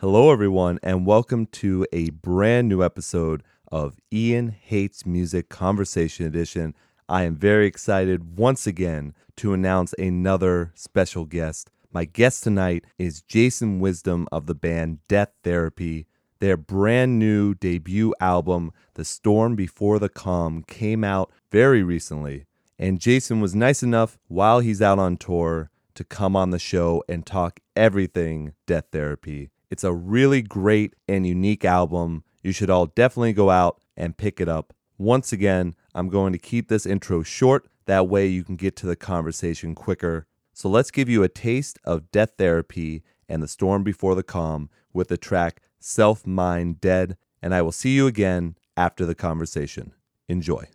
[0.00, 3.42] Hello, everyone, and welcome to a brand new episode
[3.72, 6.76] of Ian Hates Music Conversation Edition.
[7.08, 11.72] I am very excited once again to announce another special guest.
[11.90, 16.06] My guest tonight is Jason Wisdom of the band Death Therapy.
[16.38, 22.44] Their brand new debut album, The Storm Before the Calm, came out very recently.
[22.78, 27.02] And Jason was nice enough while he's out on tour to come on the show
[27.08, 29.50] and talk everything Death Therapy.
[29.70, 32.24] It's a really great and unique album.
[32.42, 34.72] You should all definitely go out and pick it up.
[34.96, 37.68] Once again, I'm going to keep this intro short.
[37.86, 40.26] That way you can get to the conversation quicker.
[40.52, 44.70] So let's give you a taste of Death Therapy and The Storm Before the Calm
[44.92, 47.16] with the track Self Mind Dead.
[47.42, 49.92] And I will see you again after the conversation.
[50.28, 50.68] Enjoy.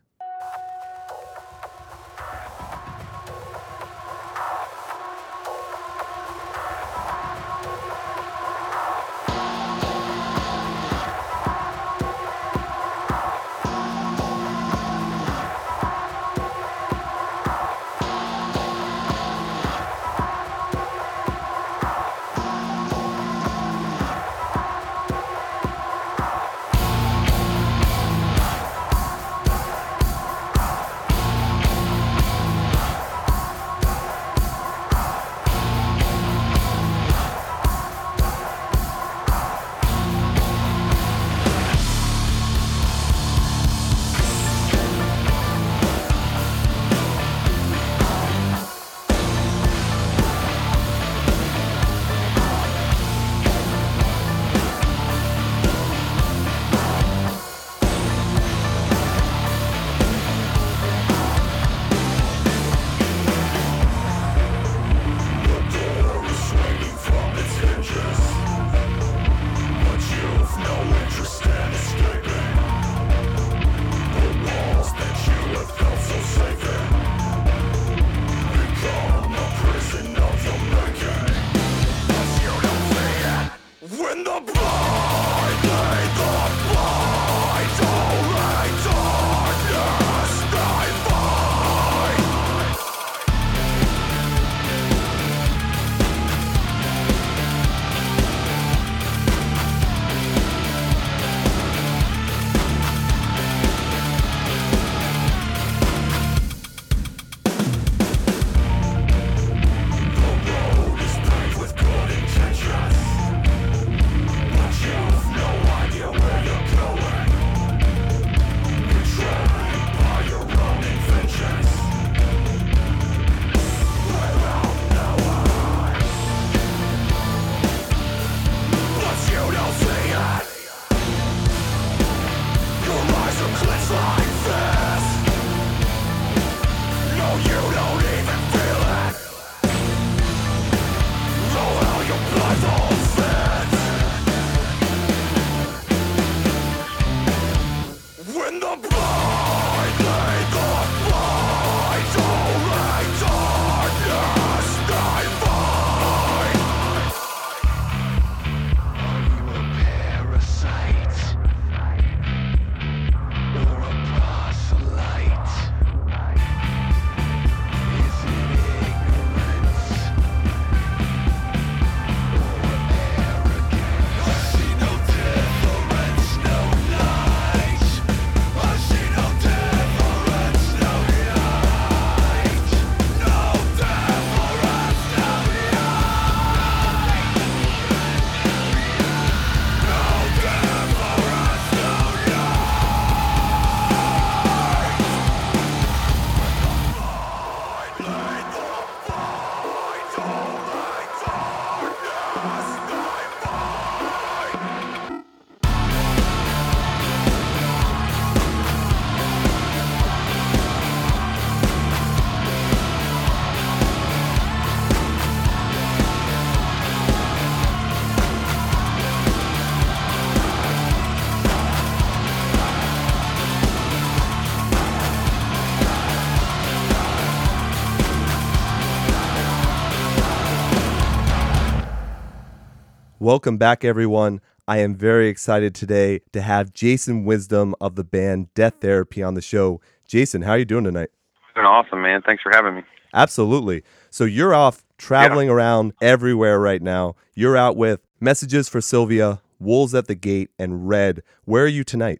[233.23, 234.41] Welcome back, everyone.
[234.67, 239.33] I am very excited today to have Jason Wisdom of the band Death Therapy on
[239.33, 239.79] the show.
[240.05, 241.07] Jason, how are you doing tonight?
[241.55, 242.21] Doing awesome, man.
[242.21, 242.81] Thanks for having me.
[243.13, 243.81] Absolutely.
[244.09, 247.15] So you're off traveling around everywhere right now.
[247.33, 251.23] You're out with Messages for Sylvia, Wolves at the Gate, and Red.
[251.45, 252.19] Where are you tonight?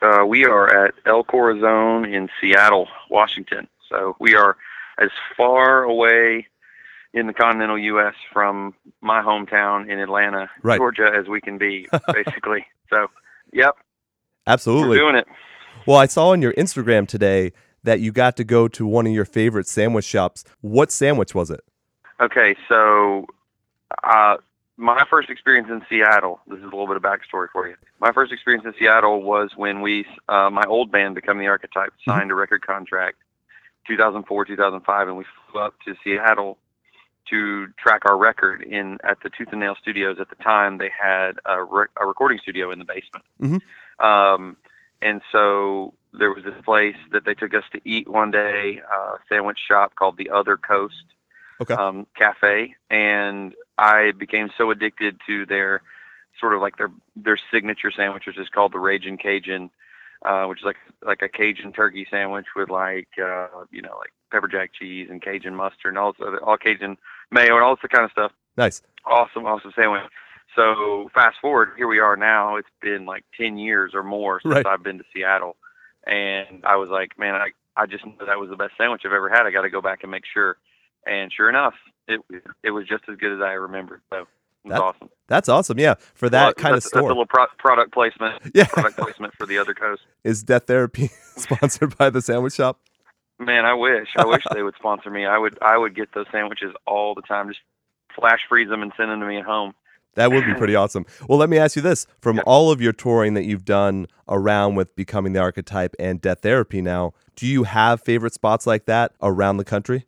[0.00, 3.66] Uh, we are at El Corazon in Seattle, Washington.
[3.90, 4.56] So we are
[5.00, 6.46] as far away
[7.14, 8.14] in the continental U.S.
[8.32, 10.76] from my hometown in Atlanta, Right.
[10.78, 12.66] Georgia, as we can be, basically.
[12.90, 13.06] so,
[13.52, 13.76] yep,
[14.46, 14.88] Absolutely.
[14.98, 15.26] we're doing it.
[15.86, 17.52] Well, I saw on your Instagram today
[17.84, 20.44] that you got to go to one of your favorite sandwich shops.
[20.60, 21.60] What sandwich was it?
[22.20, 23.26] Okay, so
[24.02, 24.36] uh,
[24.76, 26.40] my first experience in Seattle.
[26.48, 27.76] This is a little bit of backstory for you.
[28.00, 31.92] My first experience in Seattle was when we, uh, my old band, Becoming the Archetype,
[32.04, 33.18] signed a record contract,
[33.86, 36.58] 2004, 2005, and we flew up to Seattle
[37.30, 40.16] to track our record in at the Tooth and Nail Studios.
[40.20, 43.24] At the time, they had a, rec- a recording studio in the basement.
[43.40, 44.04] Mhm.
[44.04, 44.56] Um,
[45.00, 49.18] and so there was this place that they took us to eat one day, a
[49.28, 51.04] sandwich shop called the Other Coast
[51.60, 51.74] Okay.
[51.74, 55.82] um, cafe, and I became so addicted to their
[56.40, 59.70] sort of like their their signature sandwich, which is called the Raging Cajun,
[60.24, 64.12] uh, which is like like a Cajun turkey sandwich with like uh, you know like
[64.32, 66.96] pepper jack cheese and Cajun mustard and all this other all Cajun
[67.34, 68.32] mayo and all this kind of stuff.
[68.56, 68.80] Nice.
[69.04, 70.02] Awesome, awesome sandwich.
[70.56, 72.56] So fast forward, here we are now.
[72.56, 74.66] It's been like ten years or more since Right.
[74.66, 75.56] I've been to Seattle,
[76.06, 79.12] and I was like, man, I I just knew that was the best sandwich I've
[79.12, 79.46] ever had.
[79.46, 80.56] I got to go back and make sure.
[81.06, 81.74] And sure enough,
[82.08, 82.20] it
[82.62, 84.00] it was just as good as I remembered.
[84.10, 84.26] So
[84.64, 85.10] That's awesome.
[85.26, 85.78] That's awesome.
[85.78, 88.40] Yeah, for that Well, kind of that's, That's a little pro- product placement.
[88.54, 88.66] Yeah.
[88.66, 90.02] Product placement for the other coast.
[90.22, 92.80] Is Death Therapy sponsored by the sandwich shop?
[93.38, 94.08] Man, I wish.
[94.16, 95.26] I wish they would sponsor me.
[95.26, 95.58] I would.
[95.60, 97.48] I would get those sandwiches all the time.
[97.48, 97.60] Just
[98.14, 99.74] flash freeze them and send them to me at home.
[100.14, 101.06] That would be pretty awesome.
[101.28, 104.76] Well, let me ask you this: from all of your touring that you've done around
[104.76, 109.12] with becoming the archetype and Death Therapy now, do you have favorite spots like that
[109.20, 110.06] around the country?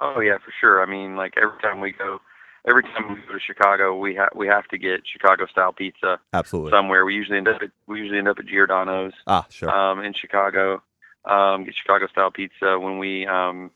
[0.00, 0.82] Oh yeah, for sure.
[0.82, 2.20] I mean, like every time we go,
[2.68, 6.20] every time we go to Chicago, we have we have to get Chicago style pizza
[6.32, 6.70] Absolutely.
[6.70, 7.04] somewhere.
[7.04, 9.68] We usually end up at we usually end up at Giordano's ah, sure.
[9.68, 10.82] um, in Chicago.
[11.28, 13.70] Um, get Chicago style pizza when we um,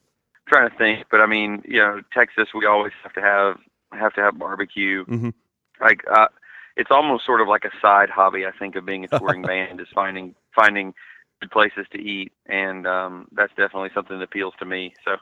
[0.49, 3.59] trying to think, but I mean, you know, Texas, we always have to have
[3.93, 5.05] have to have barbecue.
[5.05, 5.35] Mhm.
[5.81, 6.29] Like uh,
[6.77, 8.47] it's almost sort of like a side hobby.
[8.47, 10.95] I think of being a touring band is finding finding
[11.41, 14.95] good places to eat, and um, that's definitely something that appeals to me.
[15.05, 15.17] So,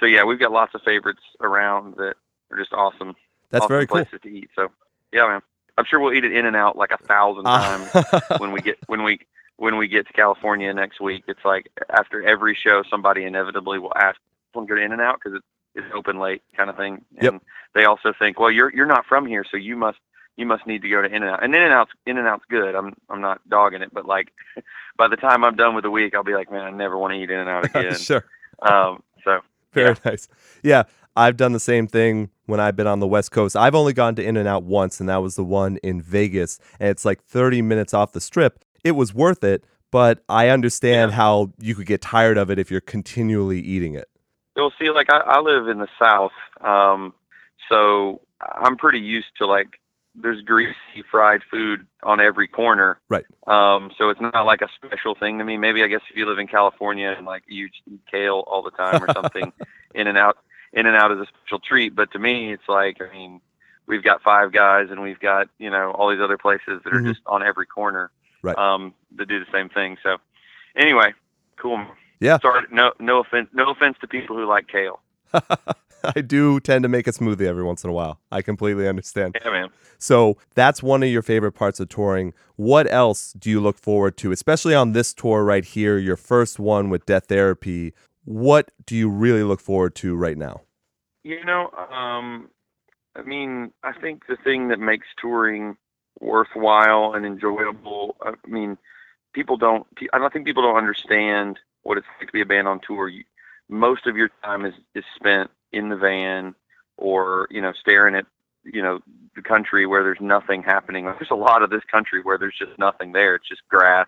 [0.00, 2.14] so yeah, we've got lots of favorites around that
[2.50, 3.14] are just awesome.
[3.50, 3.98] That's awesome very cool.
[4.04, 4.50] places to eat.
[4.56, 4.68] So,
[5.12, 5.40] yeah, man,
[5.78, 8.20] I'm sure we'll eat it in and out like a thousand times Ah.
[8.38, 9.20] when we get when we
[9.56, 11.24] when we get to California next week.
[11.28, 14.18] It's like after every show, somebody inevitably will ask,
[14.54, 17.04] "Want to go to In and Out because it's it's open late, kind of thing."
[17.20, 17.32] Yep.
[17.32, 17.40] And
[17.74, 19.98] they also think, "Well, you're you're not from here, so you must
[20.36, 22.26] you must need to go to In and Out." And In and Out's In and
[22.28, 22.74] Out's good.
[22.74, 24.32] I'm I'm not dogging it, but like
[24.96, 27.12] by the time I'm done with the week, I'll be like, "Man, I never want
[27.14, 28.24] to eat In and Out again." sure.
[28.62, 29.40] um, so
[29.72, 29.94] Very Yeah.
[30.10, 30.28] nice.
[30.62, 30.82] Yeah,
[31.16, 33.56] I've done the same thing when I've been on the West Coast.
[33.56, 36.58] I've only gone to In and Out once, and that was the one in Vegas.
[36.80, 38.64] And it's like 30 minutes off the strip.
[38.84, 41.16] It was worth it, but I understand Yeah.
[41.16, 44.08] how you could get tired of it if you're continually eating it.
[44.56, 46.32] You'll see, like I, I live in the South,
[46.62, 47.12] um,
[47.68, 49.80] so I'm pretty used to like
[50.18, 50.74] there's greasy
[51.10, 52.98] fried food on every corner.
[53.10, 53.26] Right.
[53.46, 55.58] Um, so it's not like a special thing to me.
[55.58, 58.70] Maybe I guess if you live in California and like you eat kale all the
[58.70, 59.52] time or something,
[59.94, 60.38] in and out,
[60.72, 61.94] in and out is a special treat.
[61.94, 63.42] But to me, it's like I mean,
[63.86, 67.00] we've got Five Guys and we've got you know all these other places that are
[67.02, 67.08] Mhm.
[67.08, 68.10] just on every corner.
[68.42, 68.56] Right.
[68.56, 69.96] Um, that do the same thing.
[70.02, 70.16] So
[70.76, 71.14] anyway,
[71.56, 71.84] cool.
[72.20, 72.38] Yeah.
[72.40, 75.00] Sorry, no, no offense, no offense to people who like kale.
[76.04, 78.20] I do tend to make a smoothie every once in a while.
[78.30, 79.36] I completely understand.
[79.42, 79.68] Yeah, man.
[79.98, 82.32] So that's one of your favorite parts of touring.
[82.56, 86.58] What else do you look forward to, especially on this tour right here, your first
[86.58, 87.92] one with Death Therapy?
[88.24, 90.62] What do you really look forward to right now?
[91.24, 92.50] You know, um,
[93.16, 95.76] I mean, I think the thing that makes touring
[96.20, 98.16] worthwhile and enjoyable.
[98.22, 98.78] I mean,
[99.32, 99.86] people don't.
[100.12, 103.08] I don't think people don't understand what it's like to be a band on tour.
[103.08, 103.24] You,
[103.68, 106.54] most of your time is is spent in the van,
[106.96, 108.26] or you know, staring at
[108.64, 109.00] you know
[109.34, 111.04] the country where there's nothing happening.
[111.18, 113.34] There's a lot of this country where there's just nothing there.
[113.34, 114.06] It's just grass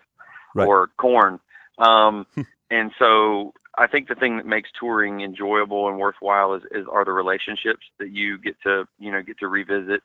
[0.55, 0.67] Right.
[0.67, 1.39] or corn.
[1.77, 2.25] Um,
[2.71, 7.05] and so I think the thing that makes touring enjoyable and worthwhile is, is are
[7.05, 10.01] the relationships that you get to you know get to revisit.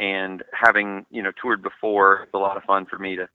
[0.00, 3.28] And having you know toured before, it's a lot of fun for me to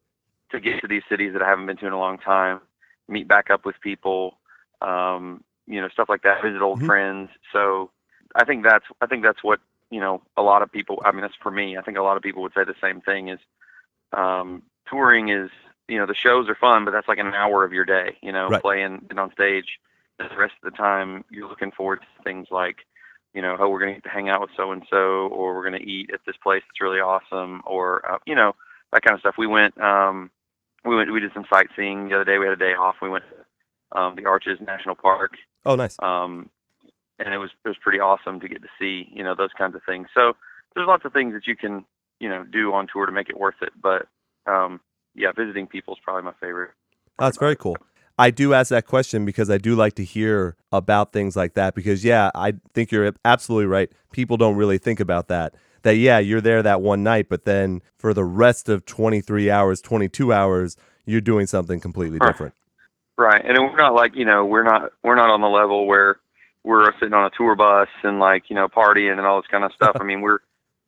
[0.51, 2.61] to get to these cities that I haven't been to in a long time,
[3.07, 4.39] meet back up with people,
[4.81, 6.83] um, you know stuff like that, visit old Mhm.
[6.83, 7.29] friends.
[7.53, 7.91] So
[8.35, 9.59] I think that's I think that's what
[9.91, 11.01] you know a lot of people.
[11.05, 11.77] I mean that's for me.
[11.77, 13.39] I think a lot of people would say the same thing is
[14.13, 15.49] um, touring is
[15.87, 18.17] you know the shows are fun, but that's like an hour of your day.
[18.21, 18.61] You know, Right.
[18.61, 19.79] playing and on stage.
[20.17, 22.77] The rest of the time, you're looking forward to things like
[23.35, 25.53] you know, oh, we're going to get to hang out with so and so, or
[25.53, 28.53] we're going to eat at this place that's really awesome, or uh, you know,
[28.93, 29.35] that kind of stuff.
[29.37, 30.31] We went, um,
[30.85, 32.37] we went, we did some sightseeing the other day.
[32.37, 32.95] We had a day off.
[33.01, 35.33] We went to um, the Arches National Park.
[35.65, 35.97] Oh, nice.
[36.01, 36.49] Um,
[37.19, 39.75] and it was it was pretty awesome to get to see, you know, those kinds
[39.75, 40.07] of things.
[40.13, 40.33] So
[40.73, 41.85] there's lots of things that you can,
[42.21, 43.73] you know, do on tour to make it worth it.
[43.81, 44.07] But
[44.47, 44.79] um,
[45.13, 46.71] yeah, visiting people is probably my favorite.
[47.19, 47.75] That's very cool.
[48.17, 51.75] I do ask that question because I do like to hear about things like that.
[51.75, 53.91] Because, yeah, I think you're absolutely right.
[54.11, 55.55] People don't really think about that.
[55.83, 59.81] That, yeah, you're there that one night, but then for the rest of 23 hours,
[59.81, 62.53] 22 hours, you're doing something completely different.
[63.17, 63.43] Right.
[63.45, 66.17] And we're not like, you know, we're not, we're not on the level where
[66.63, 69.63] we're sitting on a tour bus and like, you know, partying and all this kind
[69.63, 69.95] of stuff.
[69.99, 70.39] I mean, we're,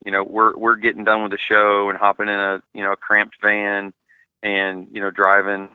[0.05, 2.93] you know, we're, we're getting done with the show and hopping in a, you know,
[2.93, 3.93] a cramped van
[4.41, 5.69] and, you know, driving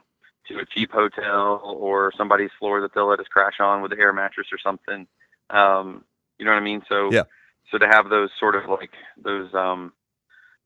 [0.49, 4.01] to a cheap hotel or somebody's floor that they'll let us crash on with an
[4.01, 5.07] air mattress or something.
[5.51, 6.05] Um,
[6.39, 6.83] you know what I mean?
[6.89, 7.25] So, yeah.
[7.71, 8.91] so to have those sort of like
[9.23, 9.93] those, um,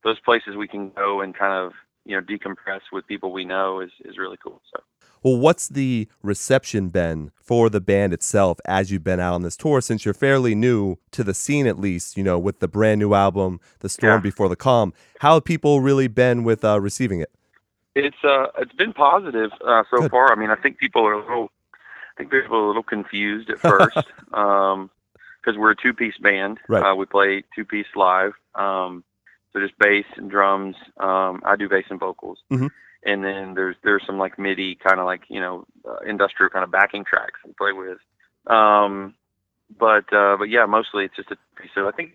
[0.05, 1.73] those places we can go and kind of,
[2.05, 4.63] you know, decompress with people we know is, is really cool.
[4.73, 4.83] So,
[5.23, 9.57] well, what's the reception been for the band itself as you've been out on this
[9.57, 13.01] tour since you're fairly new to the scene, at least, you know, with the brand
[13.01, 14.21] new album, The Storm Yeah.
[14.21, 14.93] Before the Calm?
[15.19, 17.33] How have people really been with uh, receiving it?
[17.99, 20.11] It's uh, it's been positive uh, so Good.
[20.11, 20.31] far.
[20.31, 23.49] I mean, I think people are a little, I think people are a little confused
[23.49, 23.97] at first,
[24.35, 24.91] um,
[25.41, 26.59] because we're a two-piece band.
[26.69, 26.83] Right.
[26.83, 29.03] Uh, we play two-piece live, um,
[29.53, 30.77] so just bass and drums.
[30.99, 32.71] Um, I do bass and vocals, Mhm.
[33.03, 36.65] and then there's there's some like MIDI kind of like you know uh, industrial kind
[36.65, 37.99] of backing tracks we play with.
[38.47, 39.15] Um,
[39.79, 41.71] but uh, but yeah, mostly it's just a piece.
[41.75, 42.13] So I think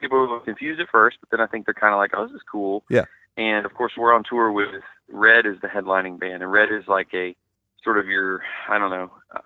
[0.00, 2.12] people were a little confused at first, but then I think they're kind of like,
[2.16, 2.82] oh, this is cool.
[2.88, 3.04] Yeah.
[3.36, 6.86] And of course, we're on tour with Red is the headlining band, and Red is
[6.88, 7.34] like a
[7.82, 9.10] sort of your I don't know.
[9.34, 9.40] Uh,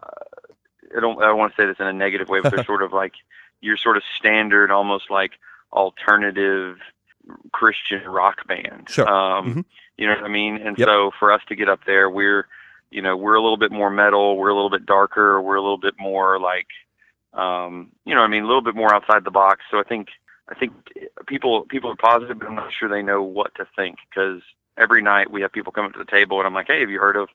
[0.96, 2.82] I don't I don't want to say this in a negative way, but they're sort
[2.82, 3.12] of like
[3.60, 5.32] your sort of standard, almost like
[5.72, 6.76] alternative
[7.52, 8.88] Christian rock band.
[8.90, 9.08] Sure.
[9.08, 9.64] Um, Mhm.
[9.98, 10.56] You know what I mean?
[10.56, 10.88] And Yep.
[10.88, 12.48] so for us to get up there, we're
[12.90, 15.60] you know we're a little bit more metal, we're a little bit darker, we're a
[15.62, 16.66] little bit more like
[17.34, 19.60] um, you know I mean a little bit more outside the box.
[19.70, 20.08] So I think
[20.48, 20.72] I think
[21.26, 24.42] people people are positive, but I'm not sure they know what to think because
[24.78, 26.90] every night we have people come up to the table and I'm like, hey, have
[26.90, 27.28] you heard of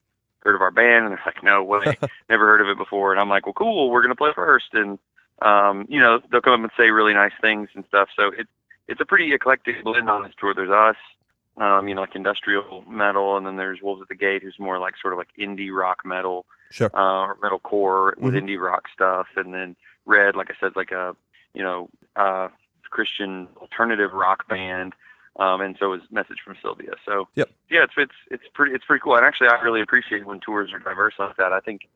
[0.44, 1.06] heard of our band?
[1.06, 1.98] And they're like, no way,
[2.30, 3.12] never heard of it before.
[3.12, 4.98] And I'm like, well, cool, we're gonna play first, and
[5.42, 8.10] um, you know they'll come up and say really nice things and stuff.
[8.16, 8.50] So it's
[8.88, 10.54] it's a pretty eclectic blend on this tour.
[10.54, 10.96] There's us,
[11.58, 14.80] um, you know, like industrial metal, and then there's Wolves at the Gate, who's more
[14.80, 16.90] like sort of like indie rock metal, Sure.
[16.94, 18.44] uh, or metal core with Mhm.
[18.44, 19.76] indie rock stuff, and then
[20.06, 21.16] Red, like I said, like a
[21.54, 22.48] you know uh,
[22.90, 24.94] Christian alternative rock band,
[25.38, 26.92] um, and so is Message from Sylvia.
[27.06, 27.50] So Yep.
[27.70, 30.72] yeah, it's it's it's pretty it's pretty cool, and actually I really appreciate when tours
[30.74, 31.54] are diverse like that.
[31.54, 31.88] I think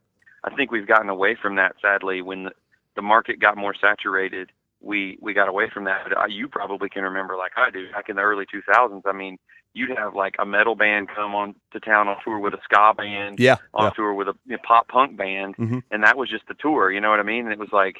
[0.43, 2.51] I think we've gotten away from that sadly when the,
[2.95, 4.51] the market got more saturated.
[4.81, 6.11] We we got away from that.
[6.17, 9.03] Uh, You probably can remember, like I do, back in the early 2000s.
[9.05, 9.37] I mean,
[9.73, 12.93] you'd have like a metal band come on to town on tour with a ska
[12.97, 13.57] band, Yeah.
[13.75, 13.89] on yeah.
[13.91, 15.83] tour with a you know, pop punk band, Mhm.
[15.91, 16.91] and that was just the tour.
[16.91, 17.43] You know what I mean?
[17.45, 17.97] And it was like,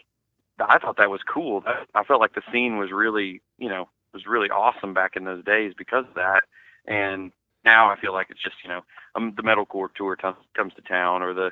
[0.59, 1.63] I thought that was cool.
[1.95, 5.43] I felt like the scene was really, you know, was really awesome back in those
[5.43, 6.41] days because of that.
[6.85, 7.31] And
[7.63, 8.81] now I feel like it's just, you know,
[9.15, 11.51] um, the metalcore tour t- comes to town or the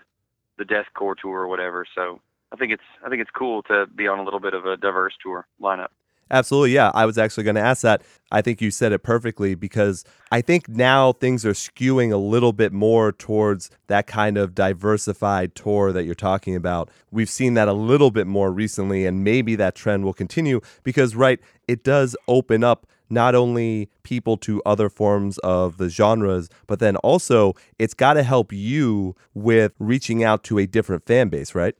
[0.57, 1.85] the deathcore tour or whatever.
[1.95, 2.19] So
[2.51, 4.75] I think it's I think it's cool to be on a little bit of a
[4.77, 5.89] diverse tour lineup.
[6.31, 6.71] Absolutely.
[6.73, 6.91] Yeah.
[6.93, 8.01] I was actually going to ask that.
[8.31, 12.53] I think you said it perfectly because I think now things are skewing a little
[12.53, 16.89] bit more towards that kind of diversified tour that you're talking about.
[17.11, 21.15] We've seen that a little bit more recently, and maybe that trend will continue because,
[21.15, 26.79] right, it does open up not only people to other forms of the genres, but
[26.79, 31.55] then also it's got to help you with reaching out to a different fan base,
[31.55, 31.75] right?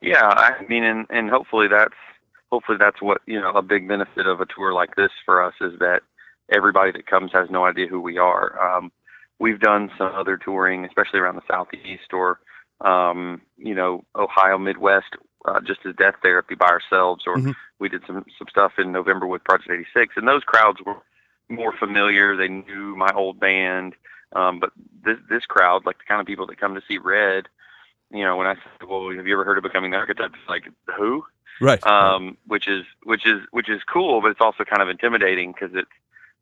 [0.00, 1.92] Yeah, I mean, and and hopefully that's
[2.50, 5.54] hopefully that's what you know a big benefit of a tour like this for us
[5.60, 6.00] is that
[6.52, 8.58] everybody that comes has no idea who we are.
[8.60, 8.90] Um,
[9.38, 12.40] we've done some other touring, especially around the southeast or
[12.80, 15.16] um, you know Ohio Midwest,
[15.46, 17.54] uh, just as Death Therapy by ourselves, or Mhm.
[17.78, 20.96] we did some some stuff in November with Project 86, and those crowds were
[21.48, 22.36] more familiar.
[22.36, 23.94] They knew my old band,
[24.34, 24.72] um, but
[25.04, 27.48] this this crowd, like the kind of people that come to see Red,
[28.10, 30.48] you know, when I said, "Well, have you ever heard of Becoming the Archetype?" It's
[30.48, 31.24] like who?
[31.60, 31.84] Right.
[31.86, 35.74] um, which is which is which is cool, but it's also kind of intimidating because
[35.74, 35.90] it's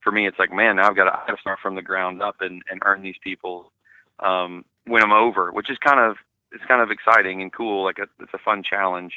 [0.03, 2.37] for me, it's like, man, now I've got to, to start from the ground up
[2.41, 3.73] and, and earn these people,
[4.21, 6.17] um, win them over, which is kind of
[6.51, 7.85] it's kind of exciting and cool.
[7.85, 9.13] Like a, it's a fun challenge.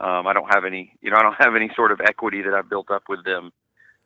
[0.00, 2.54] Um, I don't have any, you know, I don't have any sort of equity that
[2.54, 3.52] I've built up with them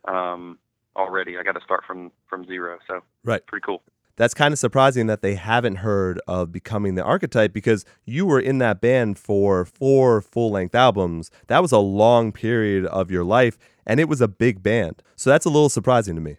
[0.05, 0.59] um,
[0.97, 1.37] already.
[1.37, 3.45] I got to start from from zero, so Right.
[3.45, 3.83] pretty cool.
[4.17, 8.39] That's kind of surprising that they haven't heard of becoming the archetype because you were
[8.39, 11.31] in that band for four full length albums.
[11.47, 15.01] That was a long period of your life, and it was a big band.
[15.15, 16.37] So that's a little surprising to me.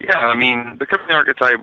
[0.00, 1.60] Yeah, I mean, becoming the archetype,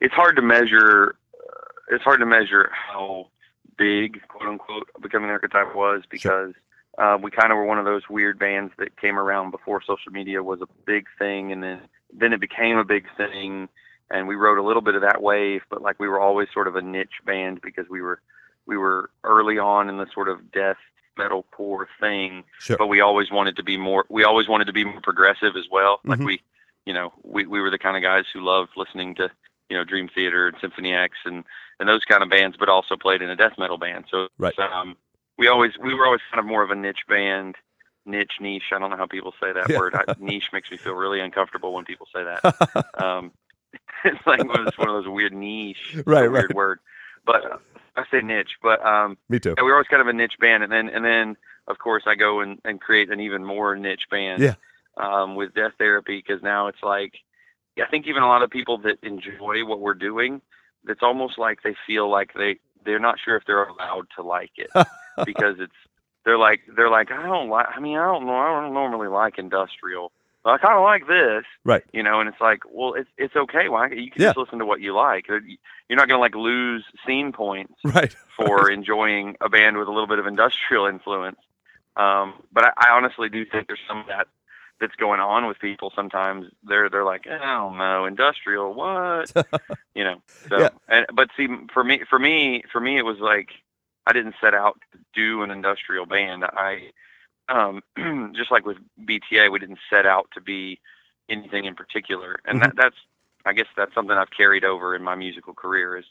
[0.00, 1.16] it's hard to measure.
[1.34, 3.28] Uh, it's hard to measure how
[3.76, 6.54] big, quote unquote, becoming the archetype was because
[6.96, 10.10] uh, we kind of were one of those weird bands that came around before social
[10.10, 11.80] media was a big thing, and then
[12.12, 13.68] then it became a big thing,
[14.10, 16.68] and we rode a little bit of that wave, but like we were always sort
[16.68, 18.20] of a niche band because we were
[18.66, 20.76] we were early on in the sort of death
[21.16, 22.76] metal core thing, Sure.
[22.76, 24.04] but we always wanted to be more.
[24.08, 26.00] We always wanted to be more progressive as well.
[26.04, 26.26] Like Mhm.
[26.26, 26.42] we,
[26.84, 29.30] you know, we we were the kind of guys who loved listening to
[29.70, 31.44] you know Dream Theater and Symphony X and
[31.80, 34.04] and those kind of bands, but also played in a death metal band.
[34.10, 34.58] So Right.
[34.58, 34.96] um,
[35.38, 37.56] we always we were always kind of more of a niche band,
[38.04, 38.72] niche niche.
[38.72, 39.78] I don't know how people say that Yeah.
[39.78, 39.94] word.
[39.94, 42.40] I, niche makes me feel really uncomfortable when people say that.
[43.02, 43.32] Um,
[44.04, 46.54] it's like one of those, one of those weird niche, Right, weird right.
[46.54, 46.78] word.
[47.24, 47.58] But uh,
[47.96, 49.54] I say niche, but um, me too.
[49.56, 51.36] yeah, We're always kind of a niche band, and then and then
[51.68, 54.42] of course I go and, and create an even more niche band.
[54.42, 54.54] Yeah.
[54.98, 57.12] Um, with Death Therapy, because now it's like,
[57.78, 60.40] I think even a lot of people that enjoy what we're doing,
[60.88, 62.56] it's almost like they feel like they
[62.86, 64.70] they're not sure if they're allowed to like it
[65.26, 65.74] because it's
[66.24, 67.66] they're like they're like I don't like.
[67.76, 68.36] I mean I don't know.
[68.36, 70.12] I don't normally like industrial.
[70.46, 71.44] But I kind of like this.
[71.64, 71.82] Right.
[71.92, 73.68] You know, and it's like, well, it's it's okay.
[73.68, 74.28] Why you can Yeah.
[74.28, 75.26] just listen to what you like.
[75.26, 75.40] You're
[75.90, 78.14] not going to like lose scene points Right.
[78.36, 81.40] for enjoying a band with a little bit of industrial influence.
[81.96, 84.28] Um, but I, I honestly do think there's some of that
[84.80, 85.92] that's going on with people.
[85.96, 89.32] Sometimes they're they're like, I don't know, industrial, what?
[89.96, 90.22] you know.
[90.48, 90.68] So, Yeah.
[90.86, 93.48] and but see, for me, for me, for me, it was like
[94.06, 96.44] I didn't set out to do an industrial band.
[96.44, 96.92] I
[97.48, 97.82] um,
[98.36, 100.80] just like with BTA, we didn't set out to be
[101.28, 102.96] anything in particular, and that that's
[103.44, 106.04] I guess that's something I've carried over in my musical career is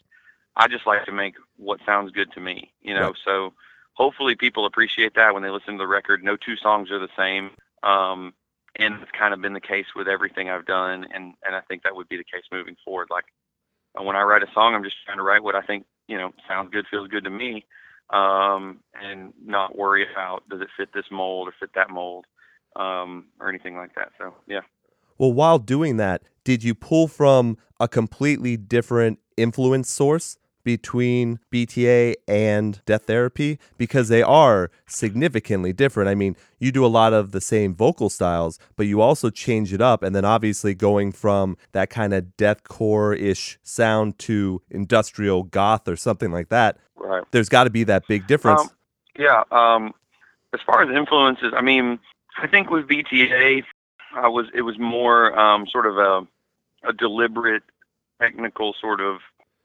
[0.56, 3.08] I just like to make what sounds good to me, you know.
[3.08, 3.16] Right.
[3.24, 3.52] So
[3.92, 6.24] hopefully people appreciate that when they listen to the record.
[6.24, 7.50] No two songs are the same.
[7.82, 8.32] Um,
[8.78, 11.82] and it's kind of been the case with everything I've done, and and I think
[11.82, 13.08] that would be the case moving forward.
[13.10, 13.24] Like
[13.94, 16.32] when I write a song, I'm just trying to write what I think you know
[16.48, 17.64] sounds good, feels good to me,
[18.10, 22.26] um, and not worry about does it fit this mold or fit that mold,
[22.76, 24.12] um, or anything like that.
[24.18, 24.60] So yeah.
[25.18, 32.16] Well, while doing that, did you pull from a completely different influence source between BTA
[32.26, 33.60] and Death Therapy?
[33.78, 36.10] Because they are significantly different.
[36.10, 39.72] I mean, you do a lot of the same vocal styles, but you also change
[39.72, 40.02] it up.
[40.02, 45.94] And then obviously going from that kind of deathcore ish sound to industrial goth or
[45.94, 47.22] something like that, Right.
[47.30, 48.62] there's got to be that big difference.
[48.62, 48.70] Um,
[49.16, 49.44] Yeah.
[49.52, 49.94] Um,
[50.52, 52.00] as far as influences, I mean,
[52.38, 53.62] I think with BTA,
[54.16, 56.26] I was it was more um, sort of a
[56.88, 57.62] a deliberate,
[58.20, 59.18] technical sort of.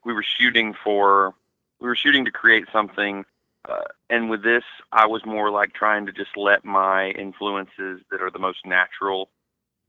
[0.04, 1.34] We were shooting for,
[1.80, 3.24] we were shooting to create something,
[3.68, 8.20] uh, and with this, I was more like trying to just let my influences that
[8.20, 9.28] are the most natural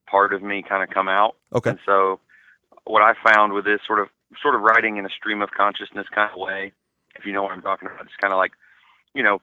[0.07, 1.35] part of me kind of come out.
[1.53, 1.71] okay.
[1.71, 2.19] And so,
[2.85, 4.09] what I found with this sort of
[4.41, 6.71] sort of writing in a stream of consciousness kind of way,
[7.15, 8.51] if you know what I'm talking about, it's kind of like,
[9.15, 9.41] you know,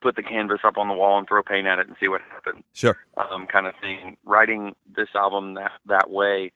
[0.00, 2.20] put the canvas up on the wall and throw paint at it and see what
[2.30, 2.96] happens, Sure.
[3.18, 4.16] um, kind of thing.
[4.24, 6.52] Writing this album that that way,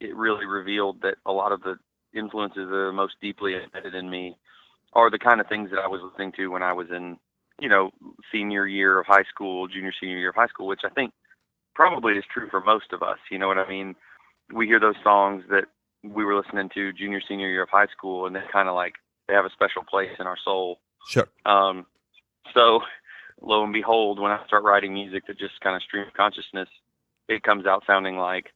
[0.00, 1.78] it really revealed that a lot of the
[2.18, 4.36] influences that are most deeply embedded in me
[4.92, 7.18] are the kind of things that I was listening to when I was in,
[7.60, 7.90] you know,
[8.32, 11.12] senior year of high school, junior senior year of high school, which I think
[11.74, 13.18] probably is true for most of us.
[13.30, 13.94] You know what I mean?
[14.52, 15.64] We hear those songs that
[16.02, 18.94] we were listening to junior senior year of high school, and they kind of like
[19.26, 20.80] they have a special place in our soul.
[21.08, 21.28] Sure.
[21.44, 21.86] Um,
[22.54, 22.80] so,
[23.40, 26.68] lo and behold, when I start writing music that just kind of stream of consciousness,
[27.28, 28.46] it comes out sounding like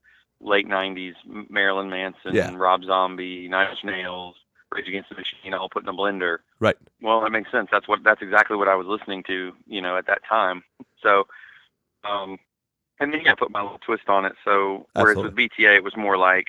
[0.43, 1.15] late '90s
[1.49, 2.55] Marilyn Manson, Yeah.
[2.55, 4.37] Rob Zombie, Nine Inch Nails,
[4.71, 6.39] Rage Against the Machine, all put in a blender.
[6.61, 6.77] Right.
[7.01, 7.69] Well, that makes sense.
[7.71, 10.63] That's what that's exactly what I was listening to, you know, at that time.
[11.03, 11.27] So,
[12.05, 12.39] um,
[13.01, 14.33] and then I put my little twist on it.
[14.45, 16.49] So, whereas with BTA, it was more like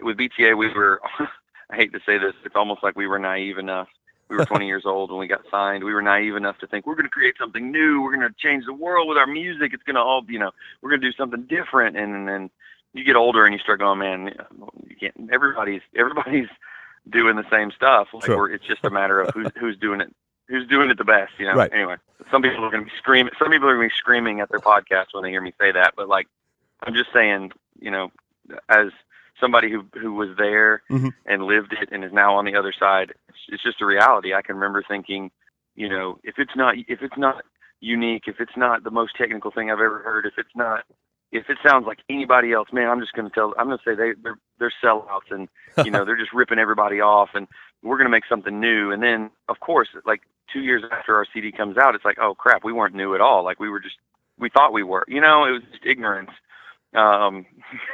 [0.00, 1.00] with BTA, we were.
[1.70, 3.88] I hate to say this, it's almost like we were naive enough.
[4.28, 5.82] We were 20 years old when we got signed.
[5.82, 8.02] We were naive enough to think we're going to create something new.
[8.02, 9.72] We're going to change the world with our music.
[9.72, 10.50] It's going to all, you know,
[10.82, 11.96] we're going to do something different.
[11.96, 12.50] And then
[12.94, 14.32] you get older and you start going, man,
[14.88, 15.28] you can't.
[15.32, 16.48] Everybody's everybody's
[17.10, 18.08] doing the same stuff.
[18.14, 18.36] Like Sure.
[18.38, 20.14] we're, it's just a matter of who's who's doing it.
[20.48, 21.54] Who's doing it the best, you know?
[21.54, 21.72] Right.
[21.72, 21.96] Anyway,
[22.30, 23.32] some people are going to be screaming.
[23.38, 25.72] Some people are going to be screaming at their podcast when they hear me say
[25.72, 25.94] that.
[25.96, 26.26] But like,
[26.82, 28.12] I'm just saying, you know,
[28.68, 28.88] as
[29.40, 31.12] somebody who who was there Mhm.
[31.24, 34.34] and lived it and is now on the other side, it's, it's just a reality.
[34.34, 35.30] I can remember thinking,
[35.76, 37.42] you know, if it's not if it's not
[37.80, 40.84] unique, if it's not the most technical thing I've ever heard, if it's not
[41.34, 43.52] if it sounds like anybody else, man, I'm just going to tell.
[43.58, 45.48] I'm going to say they they're they're sellouts and
[45.84, 47.46] you know they're just ripping everybody off and
[47.82, 51.26] we're going to make something new and then of course like two years after our
[51.34, 53.80] cd comes out it's like oh crap we weren't new at all like we were
[53.80, 53.96] just
[54.38, 56.30] we thought we were you know it was just ignorance
[56.94, 57.44] um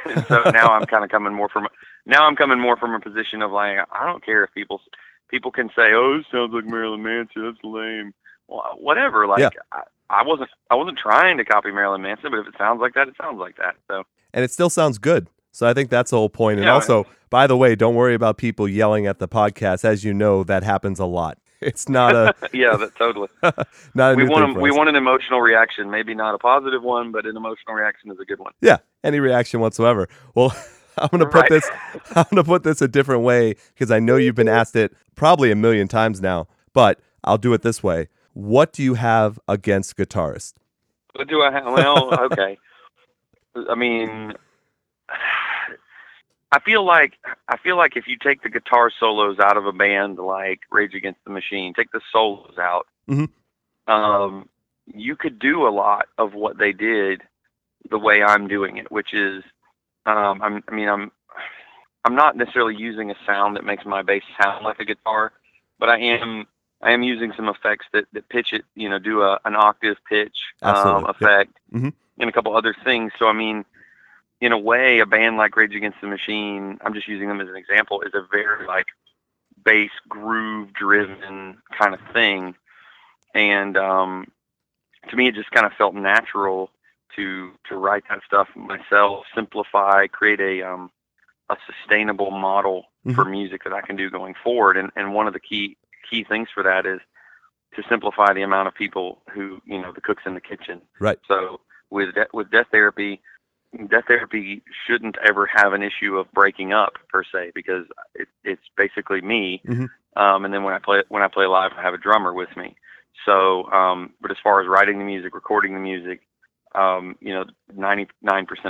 [0.27, 1.67] so now i'm kind of coming more from
[2.05, 4.79] now i'm coming more from a position of like i don't care if people
[5.29, 8.13] people can say oh this sounds like marilyn manson that's lame
[8.47, 9.49] well whatever like Yeah.
[9.71, 12.93] I, I wasn't i wasn't trying to copy marilyn manson but if it sounds like
[12.95, 15.27] that it sounds like that so and it still sounds good.
[15.53, 16.59] So I think that's the whole point.
[16.59, 16.75] And Yeah.
[16.75, 19.83] also, by the way, don't worry about people yelling at the podcast.
[19.83, 21.37] As you know, that happens a lot.
[21.61, 23.27] It's not a yeah that totally
[23.93, 26.33] not a we new want thing a, for we want an emotional reaction maybe not
[26.33, 30.07] a positive one but an emotional reaction is a good one Yeah, any reaction whatsoever.
[30.33, 30.55] Well,
[30.97, 31.49] I'm gonna put Right.
[31.49, 31.69] this.
[32.15, 35.51] I'm gonna put this a different way because I know you've been asked it probably
[35.51, 36.47] a million times now.
[36.73, 38.07] But I'll do it this way.
[38.33, 40.53] What do you have against guitarists?
[41.13, 41.65] What do I have?
[41.65, 42.57] Well, okay.
[43.69, 44.33] I mean,
[46.51, 47.13] I feel like
[47.47, 50.93] I feel like if you take the guitar solos out of a band like Rage
[50.93, 53.29] Against the Machine, take the solos out, Mhm.
[53.87, 54.49] um,
[54.93, 57.21] you could do a lot of what they did
[57.89, 59.43] the way I'm doing it, which is,
[60.05, 61.11] um, I'm, I mean, I'm
[62.03, 65.33] I'm not necessarily using a sound that makes my bass sound like a guitar,
[65.77, 66.47] but I am
[66.83, 69.97] I am using some effects that, that pitch it, you know, do a, an octave
[70.09, 71.03] pitch um, Absolutely.
[71.03, 71.15] Yep.
[71.15, 71.93] effect Mhm.
[72.19, 73.11] and a couple other things.
[73.19, 73.65] So I mean,
[74.39, 77.47] in a way, a band like Rage Against the Machine, I'm just using them as
[77.47, 78.87] an example, is a very like
[79.63, 82.55] bass groove driven kind of thing.
[83.35, 84.25] And um,
[85.09, 86.71] to me, it just kind of felt natural
[87.15, 90.89] to to write that stuff myself, simplify, create a um,
[91.49, 94.77] a sustainable model for music that I can do going forward.
[94.77, 95.77] And and one of the key
[96.11, 96.99] key things for that is
[97.75, 100.81] to simplify the amount of people who you know the cooks in the kitchen.
[100.99, 101.19] Right.
[101.27, 103.21] So with de- with death therapy,
[103.89, 108.61] death therapy shouldn't ever have an issue of breaking up per se because it, it's
[108.77, 109.61] basically me.
[109.65, 109.89] Mhm.
[110.17, 112.49] Um, and then when I play when I play live, I have a drummer with
[112.57, 112.75] me.
[113.25, 116.21] So, um, but as far as writing the music, recording the music,
[116.73, 117.45] um, you know,
[117.77, 118.07] 99%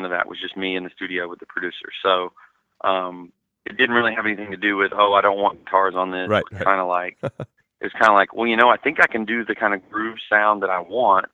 [0.04, 1.90] of that was just me in the studio with the producer.
[2.04, 2.34] So,
[2.84, 3.32] um,
[3.66, 6.28] it didn't really have anything to do with, oh, I don't want guitars on this.
[6.30, 6.64] Right, right.
[6.64, 7.18] kind of like,
[7.82, 9.88] it's kind of like, well, you know, I think I can do the kind of
[9.90, 11.28] groove sound that I want,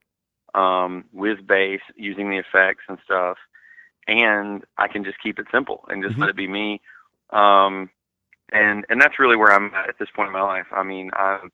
[0.54, 3.38] um, with bass using the effects and stuff.
[4.08, 6.22] And I can just keep it simple and just Mhm.
[6.22, 6.82] let it be me.
[7.32, 7.90] Um,
[8.52, 10.68] and, and that's really where I'm at at this point in my life.
[10.72, 11.52] I mean, I'm,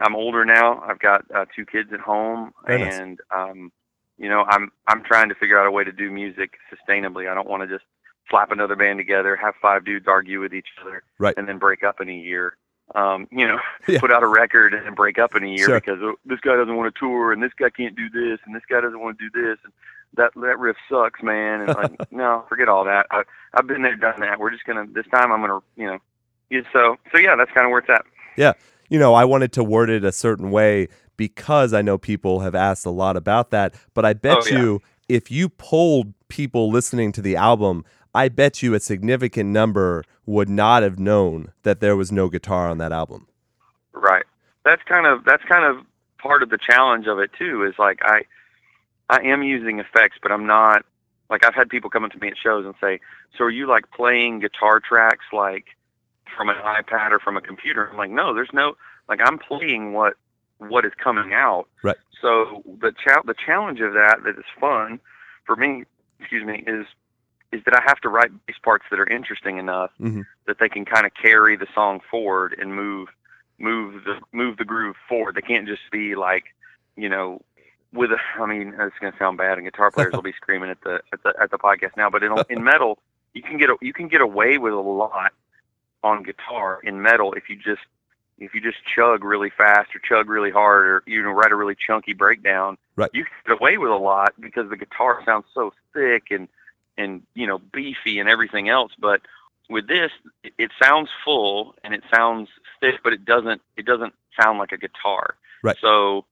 [0.00, 0.80] I'm older now.
[0.80, 2.94] I've got uh, two kids at home, Very nice.
[2.94, 3.70] and um,
[4.16, 7.30] you know, I'm I'm trying to figure out a way to do music sustainably.
[7.30, 7.84] I don't want to just
[8.30, 11.34] slap another band together, have five dudes argue with each other, Right.
[11.36, 12.56] and then break up in a year.
[12.94, 14.00] Um, you know, Yeah.
[14.00, 15.80] put out a record and then break up in a year Sure.
[15.80, 18.54] because oh, this guy doesn't want to tour, and this guy can't do this, and
[18.54, 19.72] this guy doesn't want to do this, and
[20.14, 21.60] that that riff sucks, man.
[21.60, 23.06] And like, no, forget all that.
[23.10, 23.22] I,
[23.54, 24.40] I've been there, done that.
[24.40, 25.30] We're just gonna this time.
[25.32, 25.98] I'm gonna, you know,
[26.50, 28.04] yeah, so so yeah, that's kind of where it's at.
[28.36, 28.54] Yeah,
[28.88, 32.54] you know, I wanted to word it a certain way because I know people have
[32.56, 33.74] asked a lot about that.
[33.94, 34.58] But I bet Oh, yeah.
[34.58, 40.04] you, if you polled people listening to the album, I bet you a significant number
[40.26, 43.28] would not have known that there was no guitar on that album.
[43.92, 44.24] Right.
[44.64, 45.84] That's kind of that's kind of
[46.18, 47.64] part of the challenge of it too.
[47.64, 48.22] Is like I
[49.08, 50.84] I am using effects, but I'm not
[51.28, 53.00] like I've had people come up to me at shows and say,
[53.36, 55.66] "So are you like playing guitar tracks like
[56.36, 58.76] from an iPad or from a computer?" I'm like, "No, there's no
[59.08, 60.14] like I'm playing what
[60.58, 61.96] what is coming out." Right.
[62.20, 65.00] So the cha- the challenge of that that is fun
[65.46, 65.84] for me,
[66.18, 66.86] excuse me, is
[67.52, 70.24] is that I have to write bass parts that are interesting enough Mhm.
[70.46, 73.08] that they can kind of carry the song forward and move
[73.58, 75.34] move the move the groove forward.
[75.34, 76.44] They can't just be like,
[76.96, 77.42] you know,
[77.92, 78.18] with a.
[78.40, 81.02] I mean, it's going to sound bad, and guitar players will be screaming at the
[81.12, 82.08] at the at the podcast now.
[82.08, 82.98] But in in metal,
[83.34, 85.32] you can get a, you can get away with a lot
[86.02, 87.82] on guitar in metal if you just
[88.38, 91.56] if you just chug really fast or chug really hard or you know write a
[91.56, 92.78] really chunky breakdown.
[92.96, 93.10] Right.
[93.12, 96.48] You can get away with a lot because the guitar sounds so thick and
[97.00, 99.20] and you know beefy and everything else, but
[99.70, 100.10] with this
[100.58, 102.48] it, sounds full and it sounds
[102.80, 105.76] thick but it doesn't it doesn't sound like a guitar Right.
[105.80, 106.24] so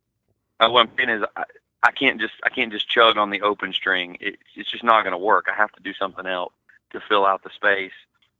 [0.61, 1.45] uh, what i'm saying is I,
[1.85, 5.03] I can't just i can't just chug on the open string it, it's just not
[5.05, 6.53] going to work i have to do something else
[6.93, 7.93] to fill out the space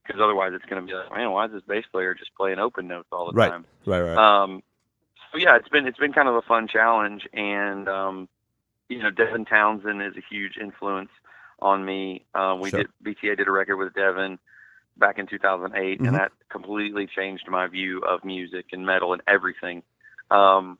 [0.05, 2.59] because otherwise it's going to be like man why is this bass player just playing
[2.59, 3.51] open notes all the Right.
[3.51, 4.17] time Right, right.
[4.17, 4.61] um,
[5.31, 8.27] so yeah, it's been it's been kind of a fun challenge, and um,
[8.89, 11.11] you know, Devin Townsend is a huge influence
[11.61, 12.25] on me.
[12.33, 12.83] Uh, we Sure.
[12.83, 14.39] did BTA did a record with Devin
[14.97, 16.07] back in 2008, Mhm.
[16.07, 19.83] and that completely changed my view of music and metal and everything.
[20.31, 20.77] Um,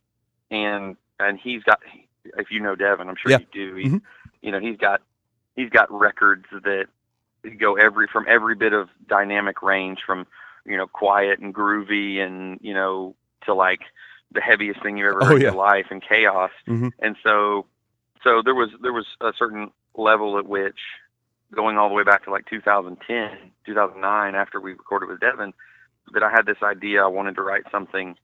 [0.51, 1.81] and and he's got,
[2.37, 3.39] if you know Devin, I'm sure Yeah.
[3.39, 3.75] you do.
[3.75, 4.01] He's, Mhm.
[4.41, 5.01] You know, he's got
[5.55, 6.87] he's got records that
[7.57, 10.25] go every from every bit of dynamic range from
[10.65, 13.15] you know quiet and groovy and you know
[13.45, 13.81] to like
[14.31, 16.51] the heaviest thing you've ever Oh, heard in your life and chaos.
[16.67, 16.91] Mhm.
[16.99, 17.65] And so
[18.23, 20.79] so there was there was a certain level at which
[21.53, 25.53] going all the way back to like 2010, 2009 after we recorded with Devin
[26.13, 28.15] that I had this idea I wanted to write something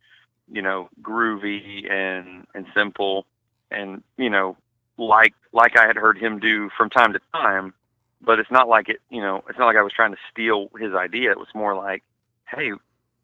[0.51, 3.25] you know groovy and and simple
[3.71, 4.55] and you know
[4.97, 7.73] like like I had heard him do from time to time
[8.21, 10.69] but it's not like it you know it's not like I was trying to steal
[10.79, 12.03] his idea it was more like
[12.47, 12.71] hey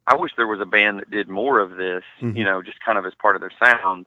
[0.08, 2.36] I wish there was a band that did more of this Mhm.
[2.38, 4.06] you know just kind of as part of their sound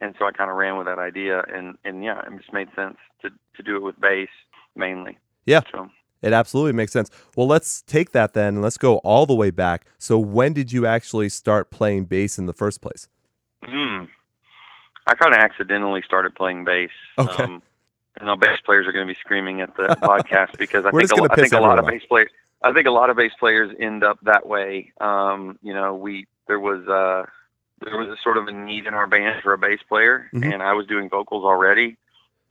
[0.00, 2.68] and so I kind of ran with that idea and and yeah it just made
[2.76, 4.28] sense to to do it with bass
[4.74, 5.60] mainly Yeah.
[5.72, 5.88] so
[6.22, 7.10] It absolutely makes sense.
[7.36, 9.86] Well, let's take that then and let's go all the way back.
[9.98, 13.08] So, when did you actually start playing bass in the first place?
[13.64, 14.04] Hmm.
[15.06, 16.90] I kind of accidentally started playing bass.
[17.18, 17.42] Okay.
[17.44, 17.62] Um,
[18.16, 21.12] and now bass players are going to be screaming at the podcast because I think
[21.12, 22.30] a, I think a lot of bass players.
[22.62, 24.92] I think a lot of bass players end up that way.
[25.00, 27.26] Um, you know, we there was uh
[27.84, 30.52] there was a sort of a need in our band for a bass player, Mhm.
[30.54, 31.96] and I was doing vocals already,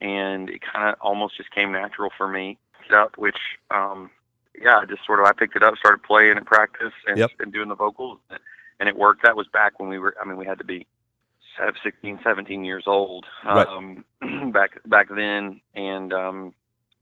[0.01, 2.57] and it kind of almost just came natural for me.
[2.93, 3.39] Up, which
[3.71, 4.11] um,
[4.61, 7.31] yeah, I just sort of I picked it up, started playing at practice, and, Yep.
[7.39, 8.19] and doing the vocals,
[8.79, 9.23] and it worked.
[9.23, 10.15] That was back when we were.
[10.21, 10.85] I mean, we had to be
[11.57, 13.65] sev- 16, 17 years old Right.
[13.67, 14.05] um,
[14.51, 16.53] back back then, and um,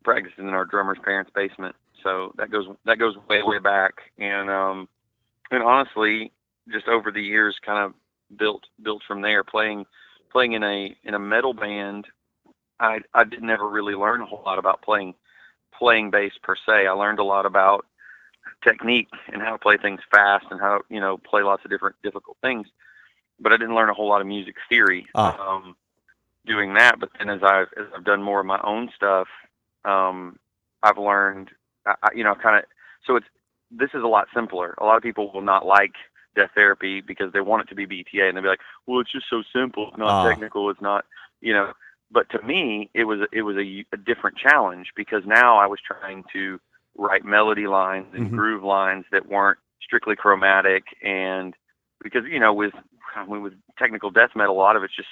[0.06, 1.76] practicing in our drummer's parents' basement.
[2.02, 4.88] So that goes that goes way way back, and um,
[5.52, 6.32] and honestly,
[6.70, 7.94] just over the years, kind of
[8.38, 9.44] built built from there.
[9.44, 9.86] Playing
[10.32, 12.06] playing in a in a metal band,
[12.80, 15.14] I I did never really learn a whole lot about playing
[15.78, 16.88] playing bass per se.
[16.88, 17.86] I learned a lot about
[18.64, 21.96] technique and how to play things fast and how you know play lots of different
[22.04, 22.68] difficult things.
[23.40, 25.38] But I didn't learn a whole lot of music theory Ah.
[25.56, 25.76] um,
[26.46, 27.00] doing that.
[27.00, 29.28] But then as I've as I've done more of my own stuff,
[29.86, 30.38] um,
[30.82, 31.50] I've learned
[31.86, 32.66] I, I- you know kind of
[33.06, 33.28] so it's
[33.72, 34.76] this is a lot simpler.
[34.78, 35.94] A lot of people will not like
[36.36, 39.12] death therapy because they want it to be BTA and they'll be like, well, it's
[39.12, 39.90] just so simple.
[39.90, 40.30] It's not Ah.
[40.30, 40.70] technical.
[40.70, 41.06] It's not
[41.42, 41.74] you know.
[42.12, 45.80] But to me, it was it was a, a different challenge because now I was
[45.86, 46.60] trying to
[46.96, 48.36] write melody lines and Mhm.
[48.36, 51.56] groove lines that weren't strictly chromatic and
[52.04, 52.74] because you know with
[53.16, 55.10] I mean, with technical death metal a lot of it's just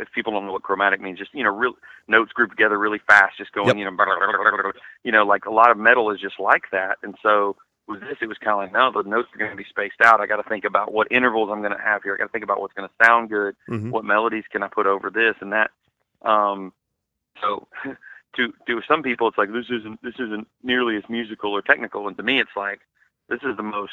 [0.00, 1.74] if people don't know what chromatic means just you know real
[2.08, 3.76] notes grouped together really fast just going Yep.
[3.76, 4.72] you know
[5.04, 7.56] you know like a lot of metal is just like that and so
[8.00, 10.20] this it was kind of like no the notes are going to be spaced out
[10.20, 12.32] I got to think about what intervals I'm going to have here I got to
[12.32, 13.90] think about what's going to sound good Mhm.
[13.90, 15.70] what melodies can I put over this and that.
[16.22, 16.72] Um,
[17.40, 17.66] so
[18.36, 22.08] to to some people, it's like this isn't this isn't nearly as musical or technical,
[22.08, 22.80] and to me, it's like
[23.28, 23.92] this is the most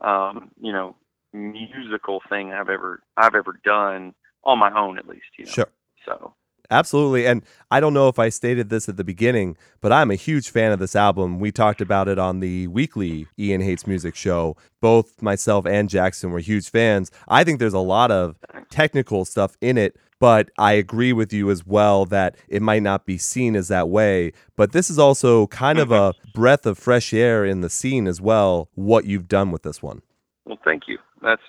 [0.00, 0.96] um, you know
[1.32, 5.26] musical thing I've ever I've ever done on my own, at least.
[5.38, 5.50] You know.
[5.50, 5.68] Sure.
[6.06, 6.34] So
[6.74, 7.24] Absolutely.
[7.24, 10.50] And I don't know if I stated this at the beginning, but I'm a huge
[10.50, 11.38] fan of this album.
[11.38, 14.56] We talked about it on the weekly Ian Hates Music show.
[14.80, 17.12] Both myself and Jackson were huge fans.
[17.28, 18.36] I think there's a lot of
[18.70, 23.06] technical stuff in it, but I agree with you as well that it might not
[23.06, 24.32] be seen as that way.
[24.56, 28.20] But this is also kind of a breath of fresh air in the scene as
[28.20, 30.02] well, what you've done with this one.
[30.44, 30.98] well, thank you.
[31.22, 31.42] That's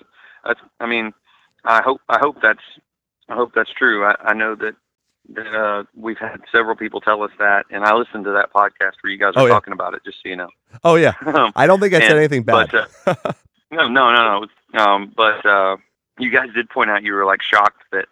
[0.46, 0.60] that's.
[0.78, 1.12] I mean,
[1.64, 2.60] I hope I hope that's
[3.28, 4.04] I hope that's true.
[4.04, 4.76] I, I know that
[5.30, 8.92] that uh, we've had several people tell us that, and I listened to that podcast
[9.02, 9.54] where you guys Oh, were yeah.
[9.54, 10.02] talking about it.
[10.04, 10.50] Just so you know.
[10.84, 11.14] Oh, yeah.
[11.26, 12.70] Um, I don't think I said anything bad.
[12.70, 13.32] But uh,
[13.70, 14.80] no, no, no, no.
[14.84, 15.76] Um, but uh,
[16.18, 18.06] you guys did point out you were like shocked that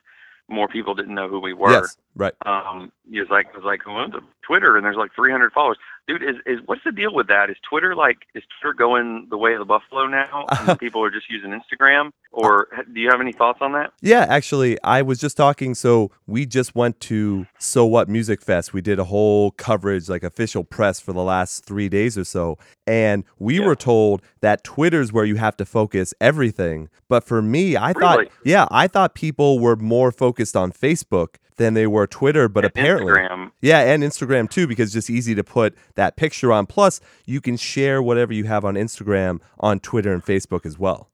[0.48, 1.70] more people didn't know who we were.
[1.70, 1.96] yes.
[2.16, 2.32] Right.
[2.46, 5.78] Um, you was like, I was like, the Twitter, and there's like 300 followers.
[6.06, 7.48] Dude, is is what's the deal with that?
[7.50, 10.44] Is Twitter like is Twitter going the way of the buffalo now?
[10.60, 13.92] and people are just using Instagram, or do you have any thoughts on that?
[14.02, 15.74] Yeah, actually, I was just talking.
[15.74, 18.74] So we just went to So What Music Fest.
[18.74, 22.58] We did a whole coverage, like official press for the last three days or so.
[22.86, 23.66] And we Yeah.
[23.66, 26.90] were told that Twitter's where you have to focus everything.
[27.08, 28.26] But for me, I Really?
[28.26, 32.48] thought, yeah, I thought people were more focused on Facebook than they were Twitter.
[32.48, 33.50] But And apparently, Instagram.
[33.60, 36.66] yeah, and Instagram too, because it's just easy to put that picture on.
[36.66, 41.10] Plus, you can share whatever you have on Instagram on Twitter and Facebook as well.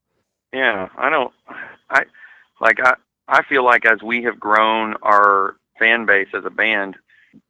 [0.53, 1.31] Yeah, I don't.
[1.89, 2.03] I
[2.59, 2.77] like.
[2.83, 2.93] I
[3.27, 6.97] I feel like as we have grown our fan base as a band,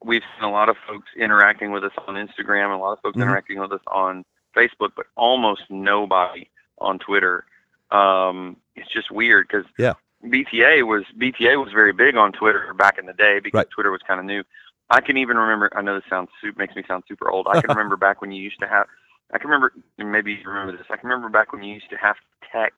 [0.04, 3.00] we've seen a lot of folks interacting with us on Instagram, and a lot of
[3.02, 3.24] folks Mhm.
[3.24, 4.24] interacting with us on
[4.56, 7.46] Facebook, but almost nobody on Twitter.
[7.90, 9.94] Um, it's just weird because Yeah.
[10.24, 13.70] BTA was BTA was very big on Twitter back in the day because Right.
[13.70, 14.44] Twitter was kind of new.
[14.90, 15.70] I can even remember.
[15.76, 17.48] I know this sounds super, makes me sound super old.
[17.50, 18.88] I can remember back when you used to have.
[19.34, 19.74] I can remember.
[19.98, 20.86] Maybe you remember this.
[20.90, 22.78] I can remember back when you used to have to text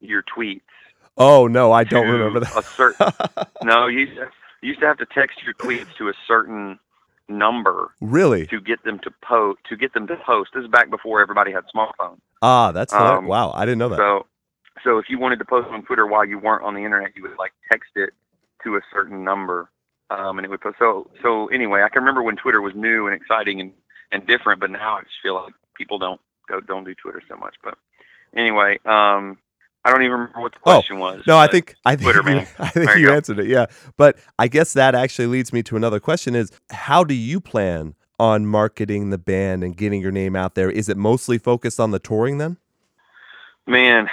[0.00, 0.62] your tweets.
[1.16, 2.64] Oh, no, I don't remember A that.
[2.76, 3.12] certain.
[3.62, 4.22] no, you used, to,
[4.62, 6.78] you used to have to text your tweets to a certain
[7.28, 8.46] number Really?
[8.46, 10.50] to get them to post to get them to post.
[10.54, 12.18] This is back before everybody had smartphones.
[12.40, 12.92] Ah, that's.
[12.94, 13.52] Um, wow.
[13.54, 13.98] I didn't know that.
[13.98, 14.26] So,
[14.84, 17.22] so if you wanted to post on Twitter while you weren't on the internet, you
[17.22, 18.10] would like text it
[18.64, 19.70] to a certain number,
[20.10, 20.76] um, and it would post.
[20.78, 23.72] So, so anyway, I can remember when Twitter was new and exciting and,
[24.12, 27.36] and different, but now I just feel like people don't go don't do Twitter so
[27.36, 27.54] much.
[27.62, 27.74] But
[28.36, 29.38] anyway, um,
[29.84, 31.22] I don't even remember what the Oh, question was.
[31.26, 32.38] No, I think I think Twitter, you.
[32.58, 33.46] I think There you you answered it.
[33.46, 37.40] Yeah, but I guess that actually leads me to another question: Is how do you
[37.40, 40.70] plan on marketing the band and getting your name out there?
[40.70, 42.58] Is it mostly focused on the touring then?
[43.66, 44.08] Man,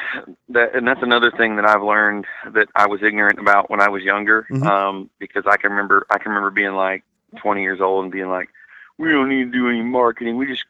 [0.49, 3.89] that and that's another thing that I've learned that I was ignorant about when I
[3.89, 4.45] was younger.
[4.51, 4.65] Mhm.
[4.65, 7.03] Um, because I can remember I can remember being like
[7.37, 8.49] 20 years old and being like,
[8.97, 10.37] we don't need to do any marketing.
[10.37, 10.65] We just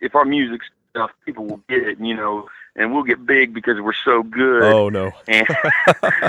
[0.00, 3.80] if our music stuff, people will get it, you know, and we'll get big because
[3.80, 4.62] we're so good.
[4.64, 5.10] Oh no.
[5.28, 5.46] And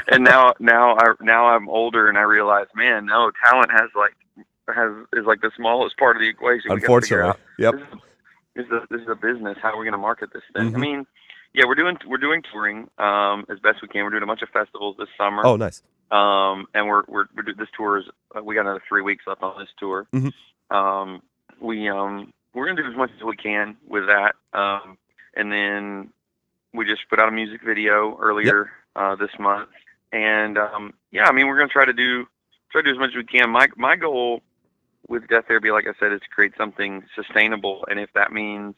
[0.07, 4.13] and now now I now I'm older and I realize, man, no, talent has like
[4.73, 6.71] has is like the smallest part of the equation.
[6.71, 7.29] Unfortunately.
[7.29, 7.73] out Yep.
[8.55, 9.57] this is a, this is a business.
[9.61, 10.71] How are we going to market this thing?
[10.71, 10.75] Mhm.
[10.75, 11.07] I mean,
[11.53, 14.03] yeah, we're doing we're doing touring um, as best we can.
[14.03, 15.81] We're doing a bunch of festivals this summer, Oh, nice.
[16.11, 19.25] um, and we're we're, we're do- this tour is uh, we got another three weeks
[19.27, 20.07] left on this tour.
[20.13, 20.31] Mhm.
[20.69, 21.21] Um,
[21.59, 24.97] we um, we're going to do as much as we can with that, um,
[25.35, 26.09] and then
[26.73, 29.69] we just put out a music video earlier uh, this month,
[30.11, 32.27] and um, yeah, I mean, we're going to try to do
[32.71, 33.49] try to do as much as we can.
[33.49, 34.41] My my goal
[35.07, 38.75] with Death Therapy, like I said, is to create something sustainable, and if that means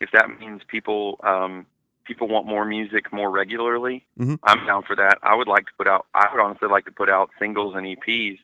[0.00, 1.66] if that means people um,
[2.10, 4.38] people want more music more regularly, Mhm.
[4.42, 5.18] I'm down for that.
[5.22, 6.06] I would like to put out.
[6.12, 8.38] I would honestly like to put out singles and EPs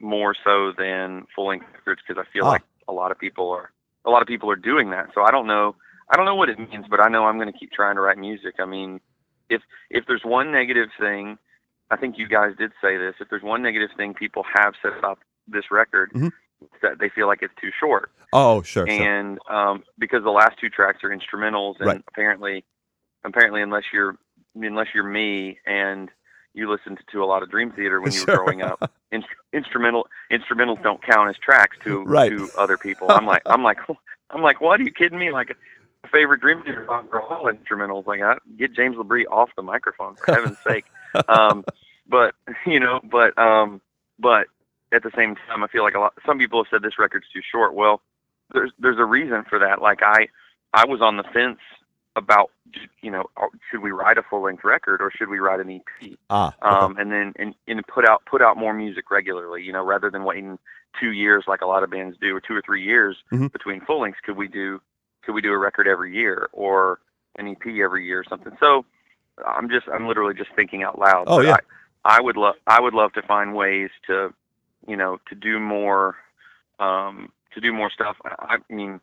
[0.00, 2.50] more so than full length records because I feel Ah.
[2.56, 3.70] like a lot of people are
[4.04, 5.14] a lot of people are doing that.
[5.14, 5.76] So I don't know.
[6.10, 8.00] I don't know what it means, but I know I'm going to keep trying to
[8.00, 8.56] write music.
[8.58, 9.00] I mean,
[9.48, 11.38] if if there's one negative thing,
[11.92, 13.14] I think you guys did say this.
[13.20, 16.32] If there's one negative thing people have said about this record, Mhm.
[16.80, 18.86] that they feel like it's too short Oh, sure.
[18.88, 19.02] sure.
[19.02, 22.02] and um, because the last two tracks are instrumentals, and Right.
[22.08, 22.64] apparently,
[23.24, 24.16] apparently, unless you're
[24.54, 26.10] unless you're me and
[26.54, 28.36] you listened to a lot of Dream Theater when you were Sure.
[28.44, 32.30] growing up, inst- instrumental instrumentals don't count as tracks to Right.
[32.30, 33.10] to other people.
[33.10, 33.78] I'm like I'm like
[34.30, 34.80] I'm like, what?
[34.80, 35.30] Are you kidding me?
[35.32, 35.48] Like.
[36.04, 38.06] my Favorite Dream Theater songs are all instrumentals.
[38.06, 40.84] Like, I, get James LaBrie off the microphone for heaven's sake.
[41.28, 41.64] Um,
[42.08, 42.34] but
[42.66, 43.80] you know, but um,
[44.18, 44.48] but
[44.92, 46.14] at the same time, I feel like a lot.
[46.26, 47.74] Some people have said this record's too short.
[47.74, 48.02] Well,
[48.52, 49.80] there's there's a reason for that.
[49.80, 50.26] Like I
[50.74, 51.60] I was on the fence
[52.16, 52.50] about
[53.00, 55.70] you know uh, should we write a full length record or should we write an
[55.70, 56.10] EP?
[56.30, 56.68] ah, okay.
[56.84, 59.62] Um, and then and, and put out put out more music regularly.
[59.62, 60.58] You know, rather than waiting
[61.00, 63.50] two years like a lot of bands do or two or three years Mhm.
[63.52, 64.20] between full lengths.
[64.24, 64.80] Could we do
[65.24, 66.98] could we do a record every year or
[67.38, 68.52] an EP every year or something?
[68.60, 68.84] So
[69.46, 71.24] I'm just I'm literally just thinking out loud.
[71.28, 71.56] Oh, But yeah.
[72.04, 74.34] I, I would love I would love to find ways to
[74.86, 76.16] you know to do more
[76.78, 78.16] um, to do more stuff.
[78.24, 79.00] I, I mean,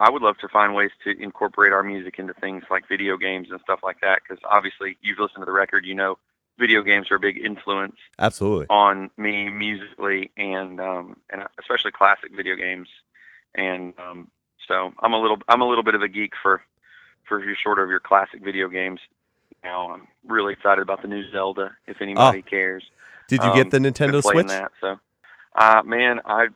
[0.00, 3.48] I would love to find ways to incorporate our music into things like video games
[3.50, 4.20] and stuff like that.
[4.22, 6.18] Because obviously, you've listened to the record, you know,
[6.58, 8.66] video games are a big influence Absolutely.
[8.68, 12.88] on me musically, and um, and especially classic video games.
[13.54, 14.28] And um,
[14.66, 16.62] so I'm a little I'm a little bit of a geek for
[17.26, 19.00] for your sort of your classic video games.
[19.64, 21.72] Now I'm really excited about the new Zelda.
[21.86, 22.84] If anybody cares,
[23.28, 24.46] Did you um, get the Nintendo Switch?
[24.46, 24.98] That, so,
[25.56, 26.48] uh, man, I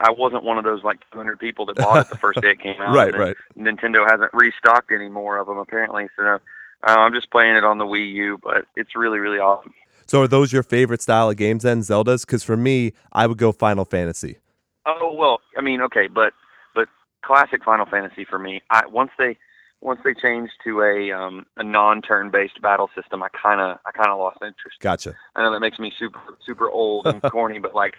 [0.00, 2.60] I wasn't one of those like 200 people that bought it the first day it
[2.60, 2.94] came out.
[2.94, 3.36] Right, right.
[3.56, 6.08] Nintendo hasn't restocked any more of them apparently.
[6.16, 6.38] So uh,
[6.86, 9.74] I'm just playing it on the Wii U, but it's really really awesome.
[10.06, 12.26] So are those your favorite style of games then, Zeldas?
[12.26, 14.38] Because for me, I would go Final Fantasy.
[14.86, 16.32] Oh well, I mean, okay, but
[16.74, 16.88] but
[17.22, 18.62] classic Final Fantasy for me.
[18.70, 19.36] I once they
[19.82, 23.92] once they changed to a um, a non-turn based battle system, I kind of I
[23.92, 24.80] kind of lost interest.
[24.80, 25.14] Gotcha.
[25.36, 27.94] I know that makes me super super old and corny, but like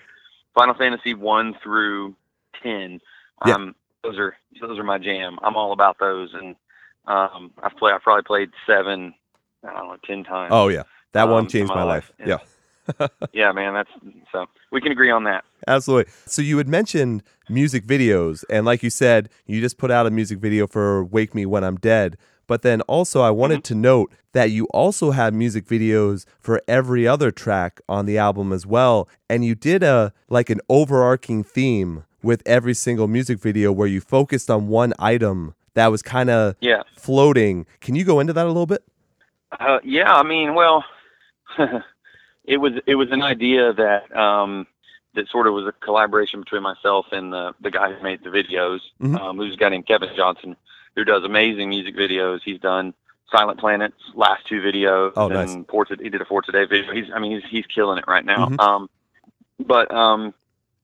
[0.55, 2.15] Final Fantasy one through
[2.61, 2.99] ten,
[3.45, 3.55] Yeah.
[3.55, 5.37] um, those are those are my jam.
[5.43, 6.55] I'm all about those, and
[7.07, 9.13] um, I've played I've probably played seven,
[9.67, 10.49] I don't know, ten times.
[10.53, 10.83] Oh yeah,
[11.13, 12.27] that one Um, in changed my my life, life.
[12.27, 13.07] Yeah.
[13.33, 13.89] yeah, man, that's
[14.31, 15.43] so we can agree on that.
[15.67, 16.11] Absolutely.
[16.25, 20.09] So you had mentioned music videos, and like you said, you just put out a
[20.11, 22.17] music video for "Wake Me When I'm Dead."
[22.51, 23.73] But then also, I wanted Mm-hmm.
[23.73, 28.51] to note that you also have music videos for every other track on the album
[28.51, 33.71] as well, and you did a like an overarching theme with every single music video
[33.71, 36.83] where you focused on one item that was kind of Yeah.
[36.97, 37.65] floating.
[37.79, 38.83] Can you go into that a little bit?
[39.57, 40.83] Uh, yeah, I mean, well,
[42.43, 44.67] it was it was an idea that um,
[45.15, 48.29] that sort of was a collaboration between myself and the the guy who made the
[48.29, 49.17] videos, Mhm.
[49.21, 50.57] um, who's a guy named Kevin Johnson,
[50.95, 52.39] who does amazing music videos.
[52.43, 52.93] He's done
[53.31, 55.53] Silent Planet's last two videos, Oh, and nice.
[56.01, 56.93] He did a For Today video.
[56.93, 58.47] He's I mean he's he's killing it right now.
[58.47, 58.59] Mhm.
[58.59, 58.89] Um,
[59.59, 60.33] but um,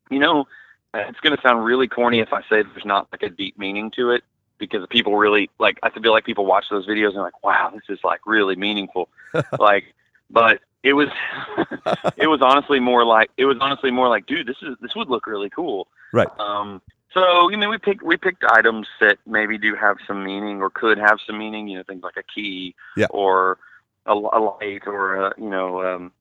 [0.10, 0.47] you know,
[0.93, 3.91] it's going to sound really corny if I say there's not like a deep meaning
[3.91, 4.24] to it
[4.58, 7.84] because people really like I feel like people watch those videos and like, wow, this
[7.89, 9.10] is like really meaningful.
[9.60, 9.93] like,
[10.30, 11.10] but it was
[12.18, 15.10] it was honestly more like it was honestly more like, dude, this is this would
[15.10, 15.88] look really cool.
[16.14, 16.28] Right.
[16.39, 16.82] Um.
[17.18, 20.70] So you know, we picked we picked items that maybe do have some meaning or
[20.70, 21.68] could have some meaning.
[21.68, 23.07] You know, things like a key Yeah.
[23.09, 23.57] or
[24.05, 26.11] a, a light or a, you know um,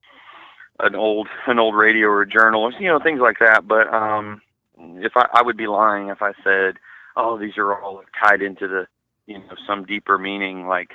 [0.80, 3.68] an old an old radio or a journal or you know things like that.
[3.68, 4.40] But um,
[4.78, 6.78] if I I would be lying if I said,
[7.14, 8.86] oh, these are all tied into the
[9.26, 10.66] you know some deeper meaning.
[10.66, 10.92] Like,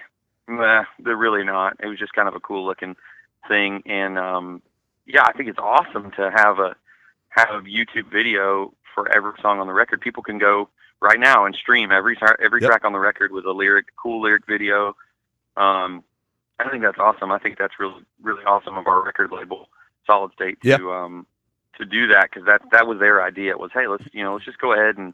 [0.47, 1.77] nah, they're really not.
[1.79, 2.95] It was just kind of a cool looking
[3.47, 4.63] thing, and um,
[5.05, 6.75] yeah, I think it's awesome to have a
[7.31, 10.01] have YouTube video for every song on the record.
[10.01, 10.69] People can go
[11.01, 12.69] right now and stream every every Yep.
[12.69, 14.95] track on the record with a lyric, cool lyric video.
[15.57, 16.03] Um,
[16.59, 17.31] I think that's awesome.
[17.31, 19.69] I think that's really really awesome of our record label,
[20.05, 20.75] Solid State, to Yeah.
[21.03, 21.25] um
[21.77, 23.51] to do that because that that was their idea.
[23.51, 25.13] It Was hey, let's you know let's just go ahead and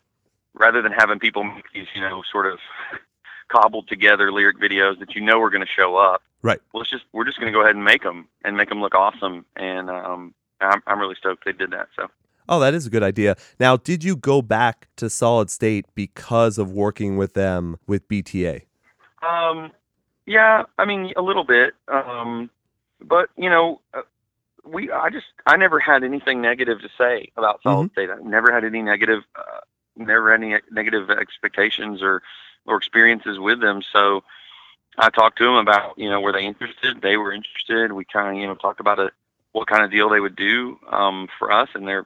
[0.53, 2.59] rather than having people make these you know sort of
[3.47, 6.21] cobbled together lyric videos that you know are going to show up.
[6.41, 6.59] Right.
[6.73, 8.81] Well, Let's just we're just going to go ahead and make them and make them
[8.81, 9.45] look awesome.
[9.55, 11.87] And um, I'm I'm really stoked they did that.
[11.95, 12.07] So.
[12.49, 13.35] Oh, that is a good idea.
[13.59, 18.61] Now, did you go back to Solid State because of working with them with BTA?
[19.21, 19.71] Um,
[20.25, 21.73] yeah, I mean a little bit.
[21.87, 22.49] Um,
[23.01, 24.01] but you know, uh,
[24.65, 28.09] we I just I never had anything negative to say about Solid State.
[28.09, 29.61] I never had any negative, uh,
[29.95, 32.21] never any negative expectations or
[32.65, 33.81] or experiences with them.
[33.93, 34.23] So
[34.97, 37.01] I talked to them about you know were they interested?
[37.01, 37.91] They were interested.
[37.91, 39.11] We kind of you know talked about a
[39.57, 42.05] what kind of deal they would do um, for us, and they're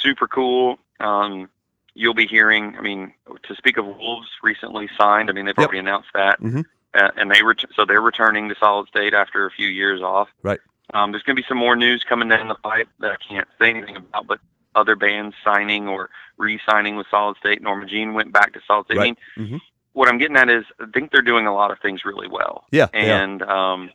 [0.00, 0.78] super cool.
[0.98, 1.50] Um,
[1.94, 2.74] you'll be hearing.
[2.78, 3.12] I mean,
[3.42, 5.28] to speak of Wolves, recently signed.
[5.28, 5.66] I mean, they've Yep.
[5.66, 6.64] already announced that, Mhm.
[6.94, 10.28] uh, and they ret- so they're returning to Solid State after a few years off.
[10.42, 10.60] Right.
[10.94, 13.46] Um, there's going to be some more news coming down the pipe that I can't
[13.60, 14.40] say anything about, but
[14.74, 17.60] other bands signing or re-signing with Solid State.
[17.60, 18.96] Norma Jean went back to Solid State.
[18.96, 19.16] I Right.
[19.36, 19.60] mean, Mhm.
[19.92, 22.64] what I'm getting at is I think they're doing a lot of things really well.
[22.70, 22.86] Yeah.
[22.94, 23.20] yeah.
[23.20, 23.90] And um,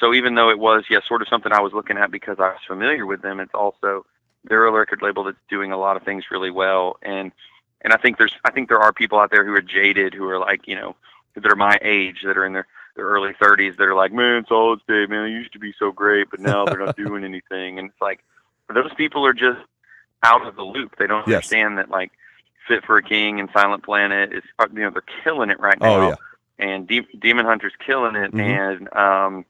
[0.00, 2.48] so even though it was, yeah, sort of something I was looking at because I
[2.48, 4.04] was familiar with them, it's also
[4.44, 6.96] they're a record label that's doing a lot of things really well.
[7.02, 7.32] And
[7.82, 10.28] and I think there's I think there are people out there who are jaded, who
[10.28, 10.96] are like, you know,
[11.34, 12.66] that are my age, that are in their
[12.96, 15.90] their early 30s, that are like, man, Solid State, man, it used to be so
[15.90, 17.78] great, but now they're not doing anything.
[17.78, 18.20] And it's like
[18.72, 19.60] those people are just
[20.22, 20.96] out of the loop.
[20.98, 21.36] They don't Yes.
[21.50, 22.12] understand that like
[22.66, 25.78] Fit for a King and Silent Planet is uh, you know they're killing it right
[25.80, 26.14] now Oh, yeah.
[26.58, 28.40] and De- Demon Hunter's killing it, Mhm.
[28.40, 29.44] and um,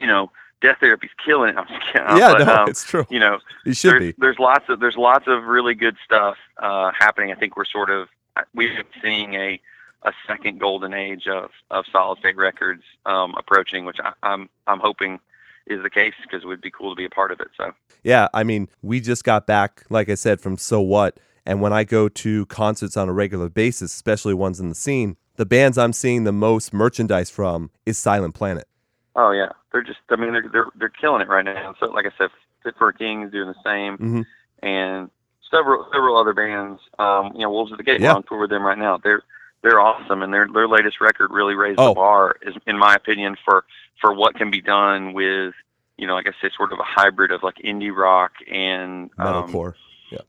[0.00, 0.30] you know,
[0.60, 1.56] Death Therapy's killing it.
[1.56, 2.16] I'm just kidding.
[2.16, 3.06] Yeah, but, no, um, it's true.
[3.10, 4.14] you know, You should there's, be.
[4.18, 7.32] there's lots of there's lots of really good stuff uh, happening.
[7.32, 8.08] I think we're sort of
[8.54, 9.60] we're seeing a
[10.06, 14.80] a second golden age of of solid state records um, approaching, which I, I'm I'm
[14.80, 15.20] hoping
[15.66, 17.48] is the case because it would be cool to be a part of it.
[17.56, 17.72] So
[18.02, 21.18] Yeah, I mean, we just got back, like I said, from So What.
[21.46, 25.16] And when I go to concerts on a regular basis, especially ones in the scene,
[25.36, 28.66] the bands I'm seeing the most merchandise from is Silent Planet.
[29.16, 31.74] oh yeah, they're just I mean they're they're they're killing it right now.
[31.78, 32.30] So like I said,
[32.62, 33.98] Fit for a King is doing the same.
[33.98, 34.24] Mhm.
[34.62, 35.10] and
[35.50, 36.80] several several other bands.
[36.98, 38.14] Um, you know, Wolves at the Gate Yeah.
[38.14, 38.96] on tour with them right now.
[38.96, 39.22] They're
[39.62, 41.88] they're awesome, and their their latest record really raised Oh.
[41.88, 43.64] the bar, is in my opinion, for
[44.00, 45.54] for what can be done with
[45.96, 49.46] you know, like I said, sort of a hybrid of like indie rock and um,
[49.52, 49.74] Metalcore.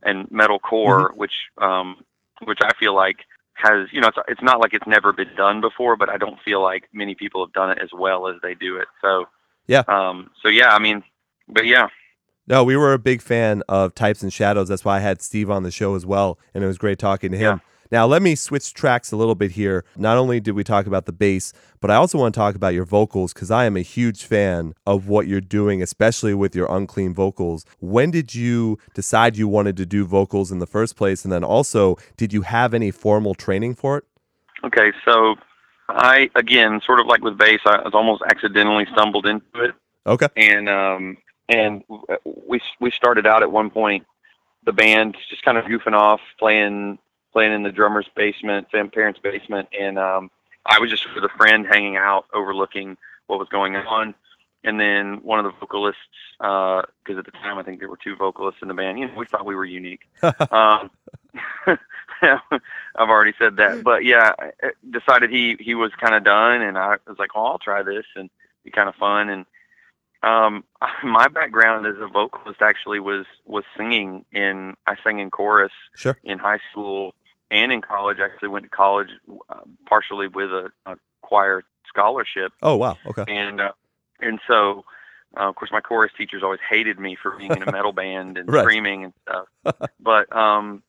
[0.04, 1.18] and metalcore, Mm-hmm.
[1.18, 2.04] which um,
[2.44, 5.62] which I feel like has you know it's it's not like it's never been done
[5.62, 8.54] before, but I don't feel like many people have done it as well as they
[8.54, 8.88] do it.
[9.02, 9.28] So
[9.68, 9.84] Yeah.
[9.88, 11.04] um, so yeah, I mean,
[11.48, 11.88] but yeah,
[12.48, 14.68] No, we were a big fan of Types and Shadows.
[14.68, 17.32] That's why I had Steve on the show as well, and it was great talking
[17.32, 17.62] to him.
[17.92, 19.86] Now, let me switch tracks a little bit here.
[19.96, 22.74] Not only did we talk about the bass, but I also want to talk about
[22.74, 26.66] your vocals because I am a huge fan of what you're doing, especially with your
[26.70, 27.64] unclean vocals.
[27.80, 31.24] When did you decide you wanted to do vocals in the first place?
[31.24, 34.04] And then also, did you have any formal training for it?
[34.64, 35.36] Okay, so
[35.90, 39.76] I again, sort of like with bass, I was almost accidentally stumbled into it,
[40.08, 40.28] Okay.
[40.36, 41.18] and um,
[41.50, 41.84] and
[42.48, 44.06] we we started out at one point,
[44.66, 46.98] the band just kind of goofing off, playing
[47.34, 50.32] playing in the drummer's basement, Sam parents' basement, and um,
[50.66, 54.16] I was just with a friend hanging out, overlooking what was going on,
[54.64, 56.00] and then one of the vocalists,
[56.40, 59.14] because at the time I think there were two vocalists in the band, you know,
[59.16, 60.02] we thought we were unique.
[60.52, 60.90] um,
[62.22, 66.62] I've already said that, but yeah, I I decided he he was kind of done,
[66.62, 68.30] and I was like, "Oh, I'll try this," and
[68.64, 69.30] be kind of fun.
[69.30, 69.46] And
[70.24, 70.64] um,
[71.04, 76.18] my background as a vocalist actually was was singing in I sang in chorus Sure.
[76.24, 77.14] in high school
[77.52, 78.18] and in college.
[78.20, 79.10] I actually went to college
[79.50, 82.98] uh, partially with a, a choir scholarship, Oh, wow.
[83.06, 83.26] Okay.
[83.28, 83.72] and uh,
[84.22, 84.86] and so.
[85.38, 88.38] Uh, of course, my chorus teachers always hated me for being in a metal band
[88.38, 88.62] and Right.
[88.62, 89.48] screaming and stuff.
[90.00, 90.82] But um,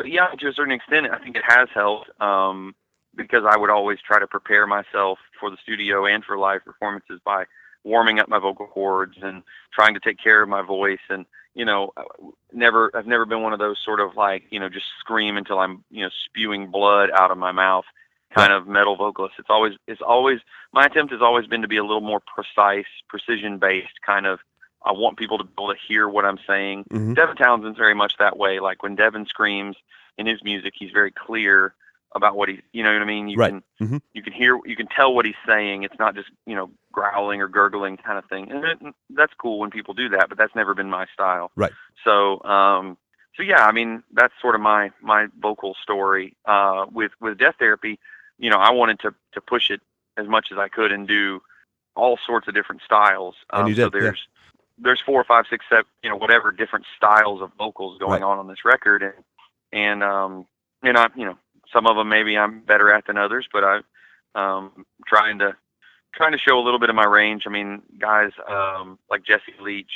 [0.00, 2.74] but yeah, to a certain extent, I think it has helped um,
[3.14, 7.20] because I would always try to prepare myself for the studio and for live performances
[7.22, 7.44] by
[7.84, 9.42] warming up my vocal cords and
[9.74, 11.04] trying to take care of my voice.
[11.10, 11.92] And you know
[12.50, 15.58] never I've never been one of those sort of like you know just scream until
[15.58, 17.84] I'm you know spewing blood out of my mouth
[18.34, 19.34] kind of metal vocalist.
[19.38, 20.38] It's always it's always
[20.72, 24.38] my attempt has always been to be a little more precise precision based kind of
[24.84, 27.14] I want people to be able to hear what I'm saying Mhm.
[27.14, 29.76] Devin Townsend's very much that way like when Devin screams
[30.18, 31.74] in his music he's very clear
[32.14, 33.50] about what he you know what I mean you Right.
[33.78, 34.02] can Mhm.
[34.14, 37.40] you can hear you can tell what he's saying it's not just you know growling
[37.40, 40.54] or gurgling kind of thing and it, that's cool when people do that but that's
[40.54, 41.72] never been my style Right.
[42.04, 42.96] so um
[43.36, 47.54] so yeah i mean that's sort of my my vocal story uh with with death
[47.60, 48.00] therapy
[48.38, 49.80] you know i wanted to to push it
[50.16, 51.40] as much as i could and do
[51.94, 54.12] all sorts of different styles And um, you so did, yeah.
[54.82, 58.22] There's four five six seven you know whatever different styles of vocals going Right.
[58.22, 59.14] on on this record and
[59.72, 60.46] and um
[60.82, 61.36] and i you know
[61.72, 63.80] some of them maybe i'm better at than others but i
[64.34, 65.54] um trying to
[66.14, 67.44] trying to show a little bit of my range.
[67.46, 69.92] I mean, guys um, like Jesse Leach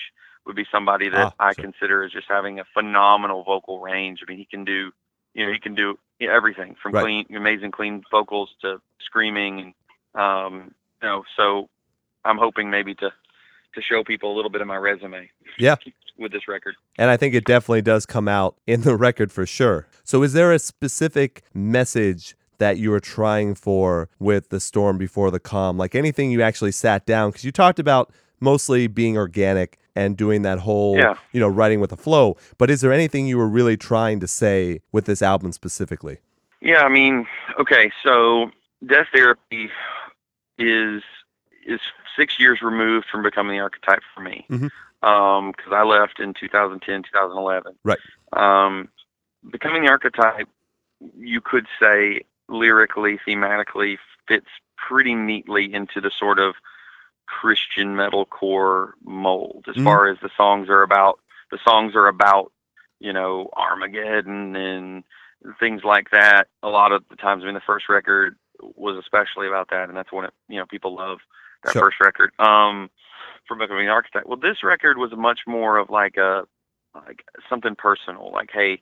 [0.46, 1.64] would be somebody that Ah, I sure.
[1.64, 4.20] consider as just having a phenomenal vocal range.
[4.22, 4.92] I mean, he can do,
[5.34, 7.02] you know, he can do everything from Right.
[7.02, 9.74] clean, amazing clean vocals to screaming,
[10.14, 11.24] and um, you know.
[11.36, 11.68] So
[12.24, 13.10] I'm hoping maybe to
[13.74, 15.30] to show people a little bit of my resume.
[15.58, 15.76] Yeah.
[16.18, 16.74] With this record.
[16.98, 19.86] And I think it definitely does come out in the record for sure.
[20.04, 25.30] So, is there a specific message that you were trying for with the storm before
[25.32, 25.76] the calm?
[25.76, 27.30] Like anything you actually sat down?
[27.30, 31.14] Because you talked about mostly being organic and doing that whole, Yeah.
[31.32, 32.36] you know, writing with a flow.
[32.58, 36.18] But is there anything you were really trying to say with this album specifically?
[36.60, 37.26] Yeah, I mean,
[37.60, 38.50] okay, so
[38.86, 39.68] Death Therapy
[40.58, 41.02] is
[41.66, 41.80] is
[42.16, 44.46] six years removed from Becoming the Archetype for me.
[44.50, 44.70] Mhm.
[45.02, 47.76] Um, because I left in 2010, 2011.
[47.84, 47.98] Right.
[48.32, 48.88] Um,
[49.50, 50.48] Becoming the Archetype,
[51.18, 56.54] you could say lyrically, thematically, fits pretty neatly into the sort of
[57.26, 59.64] Christian metalcore mold.
[59.68, 59.84] As Mhm.
[59.84, 62.52] far as the songs are about, the songs are about,
[63.00, 65.04] you know, Armageddon and
[65.58, 66.48] things like that.
[66.62, 69.96] A lot of the times, I mean, the first record was especially about that, and
[69.96, 71.20] that's what it, you know, people love
[71.64, 71.82] that Sure.
[71.82, 72.32] first record.
[72.38, 72.90] Um,
[73.46, 74.24] from Becoming the Archetype.
[74.26, 76.46] Well, this record was much more of like a,
[76.94, 78.30] like something personal.
[78.32, 78.80] Like, hey,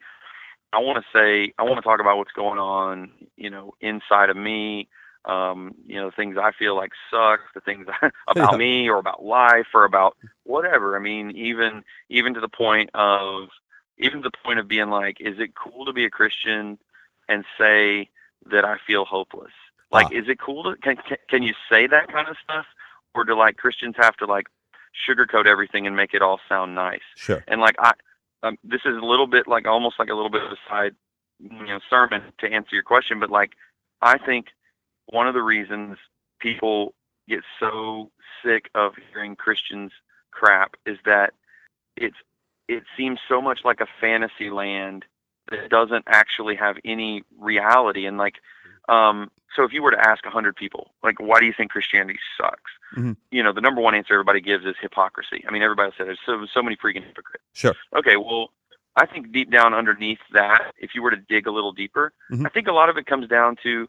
[0.73, 4.31] I want to say, I want to talk about what's going on, you know, inside
[4.31, 4.89] of me.
[5.25, 7.87] Um, you know, things I feel like suck, the things
[8.29, 8.59] about Yeah.
[8.59, 10.97] me or about life or about whatever.
[10.97, 13.49] I mean, even even to the point of
[13.99, 16.79] even to the point of being like, is it cool to be a Christian
[17.29, 18.09] and say
[18.51, 19.53] that I feel hopeless?
[19.93, 20.19] Like, Ah.
[20.19, 22.67] is it cool to can, can can you say that kind of stuff,
[23.15, 24.47] or do like Christians have to like
[25.09, 27.01] sugarcoat everything and make it all sound nice?
[27.17, 27.45] Sure.
[27.47, 27.93] And like I,
[28.43, 30.95] um, this is a little bit like almost like a little bit of a side,
[31.39, 33.21] you know, sermon to answer your question.
[33.21, 33.53] But like,
[34.01, 34.47] I think
[35.07, 35.99] one of the reasons
[36.41, 36.95] people
[37.29, 38.11] get so
[38.45, 39.93] sick of hearing Christians
[40.31, 41.35] crap is that
[41.97, 42.17] it's
[42.69, 45.05] it seems so much like a fantasy land
[45.51, 48.07] that doesn't actually have any reality.
[48.07, 48.37] And like,
[48.89, 51.71] um, so if you were to ask a hundred people, like, why do you think
[51.71, 52.71] Christianity sucks?
[52.97, 53.17] Mhm.
[53.31, 55.45] You know, the number one answer everybody gives is hypocrisy.
[55.47, 57.45] I mean, everybody says there's so so many freaking hypocrites.
[57.55, 57.75] Sure.
[57.95, 58.51] Okay, well,
[58.97, 62.47] I think deep down underneath that, if you were to dig a little deeper, Mhm.
[62.47, 63.89] I think a lot of it comes down to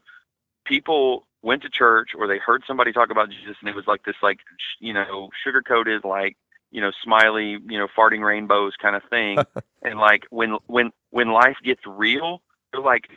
[0.66, 4.04] people went to church or they heard somebody talk about Jesus and it was like
[4.06, 6.38] this like sh- you know sugar coated like
[6.72, 9.38] you know smiley you know farting rainbows kind of thing
[9.84, 12.42] and like when when when life gets real
[12.72, 13.10] they're like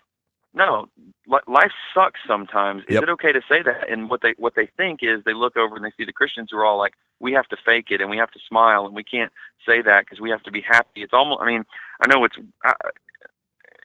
[0.57, 0.89] no
[1.27, 2.83] li- life sucks sometimes.
[2.89, 3.03] Is Yep.
[3.05, 3.89] it okay to say that?
[3.91, 6.49] And what they what they think is they look over and they see the Christians
[6.51, 8.95] who are all like we have to fake it and we have to smile and
[8.95, 9.33] we can't
[9.65, 11.03] say that because we have to be happy.
[11.03, 11.65] It's almost I mean
[12.01, 12.73] I know it's uh,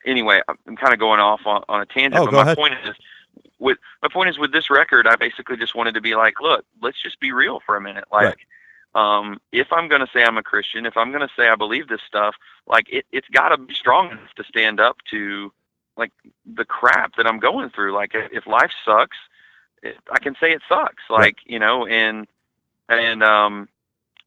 [0.06, 2.58] anyway I'm kind of going off on, on a tangent Oh, but my ahead.
[2.58, 2.96] point is
[3.60, 6.66] with my point is with this record I basically just wanted to be like look
[6.82, 8.06] let's just be real for a minute.
[8.12, 8.40] Like
[8.96, 11.56] um if I'm going to say I'm a Christian if I'm going to say I
[11.56, 12.36] believe this stuff
[12.68, 15.52] like it it's got to be strong enough to stand up to
[15.98, 16.12] like
[16.46, 19.18] the crap that I'm going through like if if life sucks
[19.84, 22.28] it, I can say it sucks like you know and
[22.89, 23.68] and um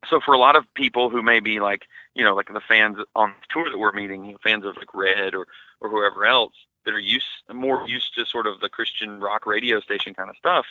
[0.09, 1.83] so for a lot of people who may be like
[2.15, 4.77] you know like the fans on the tour that we're meeting you know, fans of
[4.77, 5.47] like red or
[5.81, 6.55] or whoever else
[6.85, 10.37] that are used more used to sort of the christian rock radio station kind of
[10.37, 10.67] stuff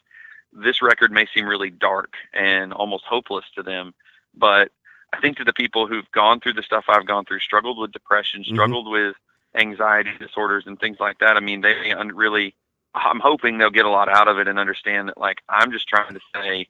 [0.51, 3.93] this record may seem really dark and almost hopeless to them
[4.35, 4.71] but
[5.13, 7.91] i think to the people who've gone through the stuff i've gone through struggled with
[7.91, 8.53] depression Mhm.
[8.53, 9.15] struggled with
[9.55, 12.55] anxiety disorders and things like that i mean they really
[12.95, 15.87] i'm hoping they'll get a lot out of it and understand that like i'm just
[15.87, 16.67] trying to say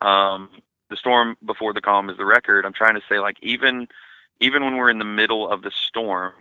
[0.00, 0.48] um
[0.90, 3.86] the storm before the calm is the record i'm trying to say like even
[4.40, 6.32] even when we're in the middle of the storm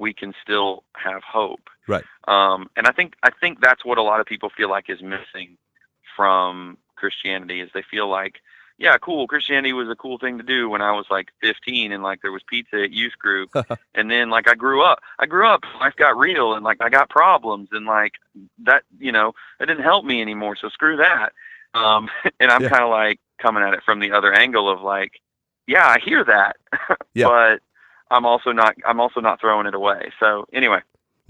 [0.00, 1.68] we can still have hope.
[1.86, 2.04] Right.
[2.26, 5.02] Um, and I think I think that's what a lot of people feel like is
[5.02, 5.58] missing
[6.16, 8.40] from Christianity is they feel like,
[8.80, 12.02] yeah, cool, Christianity was a cool thing to do when I was like 15 and
[12.02, 13.50] like there was pizza at youth group,
[13.94, 16.88] and then like I grew up, I grew up, life got real, and like I
[16.88, 18.14] got problems, and like
[18.64, 20.56] that, you know, it didn't help me anymore.
[20.60, 21.32] So screw that.
[21.74, 22.08] Um,
[22.40, 22.70] and I'm Yeah.
[22.70, 25.12] kind of like coming at it from the other angle of like,
[25.66, 26.56] yeah, I hear that,
[27.14, 27.26] Yeah.
[27.26, 27.60] but
[28.10, 30.10] I'm also not I'm also not throwing it away.
[30.18, 30.80] So anyway,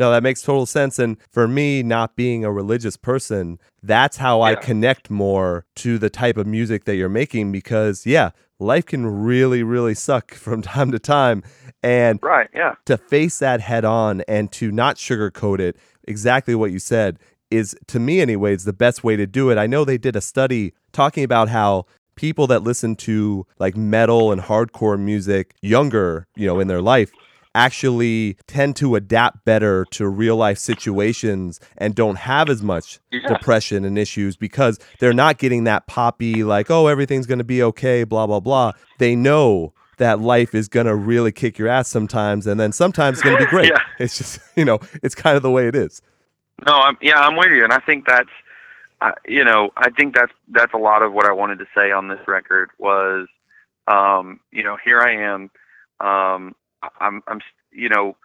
[0.01, 0.99] No, that makes total sense.
[0.99, 6.09] And for me, not being a religious person, that's how I connect more to the
[6.09, 10.91] type of music that you're making because, yeah, life can really, really suck from time
[10.93, 11.43] to time.
[11.83, 15.77] And right, yeah, to face that head on and to not sugarcoat it,
[16.09, 17.19] exactly what you said,
[17.51, 19.59] is to me, anyways, the best way to do it.
[19.59, 21.85] I know they did a study talking about how
[22.17, 27.11] people that listen to like metal and hardcore music younger, you know, in their life,
[27.55, 33.27] actually tend to adapt better to real life situations and don't have as much Yeah.
[33.27, 37.63] depression and issues because they're not getting that poppy like oh everything's going to be
[37.63, 41.89] okay blah blah blah they know that life is going to really kick your ass
[41.89, 43.79] sometimes and then sometimes it's going to be great Yeah.
[43.99, 46.01] it's just you know it's kind of the way it is
[46.67, 48.29] No, I'm yeah, I'm with you, and I think that's,
[49.01, 51.91] uh, you know, I think that's that's a lot of what I wanted to say
[51.91, 53.29] on this record was,
[53.89, 55.51] um, you know, here I am,
[56.07, 56.55] um,
[57.01, 57.41] I'm I'm
[57.73, 58.17] you know,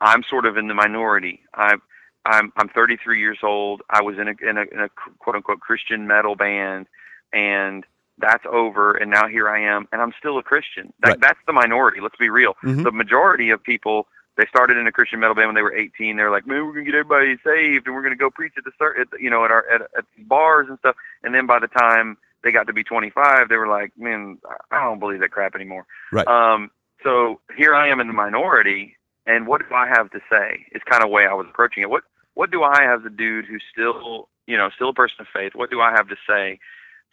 [0.00, 1.40] I'm sort of in the minority.
[1.54, 1.82] I'm
[2.26, 3.82] I'm I'm 33 years old.
[3.90, 4.88] I was in a in a, in a
[5.18, 6.86] quote unquote Christian metal band,
[7.32, 7.84] and
[8.18, 8.92] that's over.
[8.92, 10.92] And now here I am, and I'm still a Christian.
[11.00, 11.20] That, Right.
[11.20, 12.00] That's the minority.
[12.00, 12.54] Let's be real.
[12.62, 12.84] Mhm.
[12.84, 16.16] The majority of people they started in a Christian metal band when they were 18.
[16.16, 18.72] They're like, man, we're gonna get everybody saved, and we're gonna go preach at the
[18.98, 20.96] at you know at our at, at bars and stuff.
[21.22, 24.38] And then by the time they got to be 25, they were like, man,
[24.70, 25.86] I don't believe that crap anymore.
[26.12, 26.26] Right.
[26.26, 26.70] Um.
[27.04, 28.96] So here I am in the minority,
[29.26, 30.66] and what do I have to say?
[30.72, 31.90] Is kind of way I was approaching it.
[31.90, 32.02] What
[32.34, 35.52] what do I as a dude who's still you know still a person of faith?
[35.54, 36.58] What do I have to say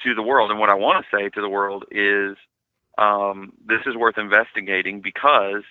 [0.03, 0.49] to the world?
[0.49, 2.37] And what I want to say to the world is,
[2.97, 5.63] um, this is worth investigating because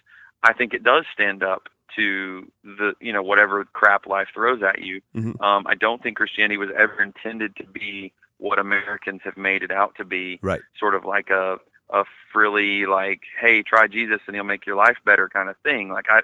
[0.43, 4.83] I think it does stand up to the you know whatever crap life throws at
[4.83, 5.01] you.
[5.17, 5.41] Mhm.
[5.43, 9.71] Um, I don't think Christianity was ever intended to be what Americans have made it
[9.71, 10.39] out to be.
[10.43, 11.59] right Sort of like a
[11.93, 15.89] a frilly like, hey, try Jesus and he'll make your life better kind of thing.
[15.91, 16.21] Like I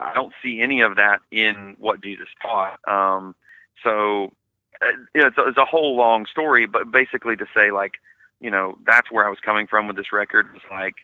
[0.00, 2.78] I don't see any of that in what Jesus taught.
[2.88, 3.34] Um,
[3.82, 4.32] so
[4.80, 7.94] uh, you know, it's, a, it's a whole long story, but basically to say like,
[8.40, 10.52] you know, that's where I was coming from with this record.
[10.52, 10.94] Was like,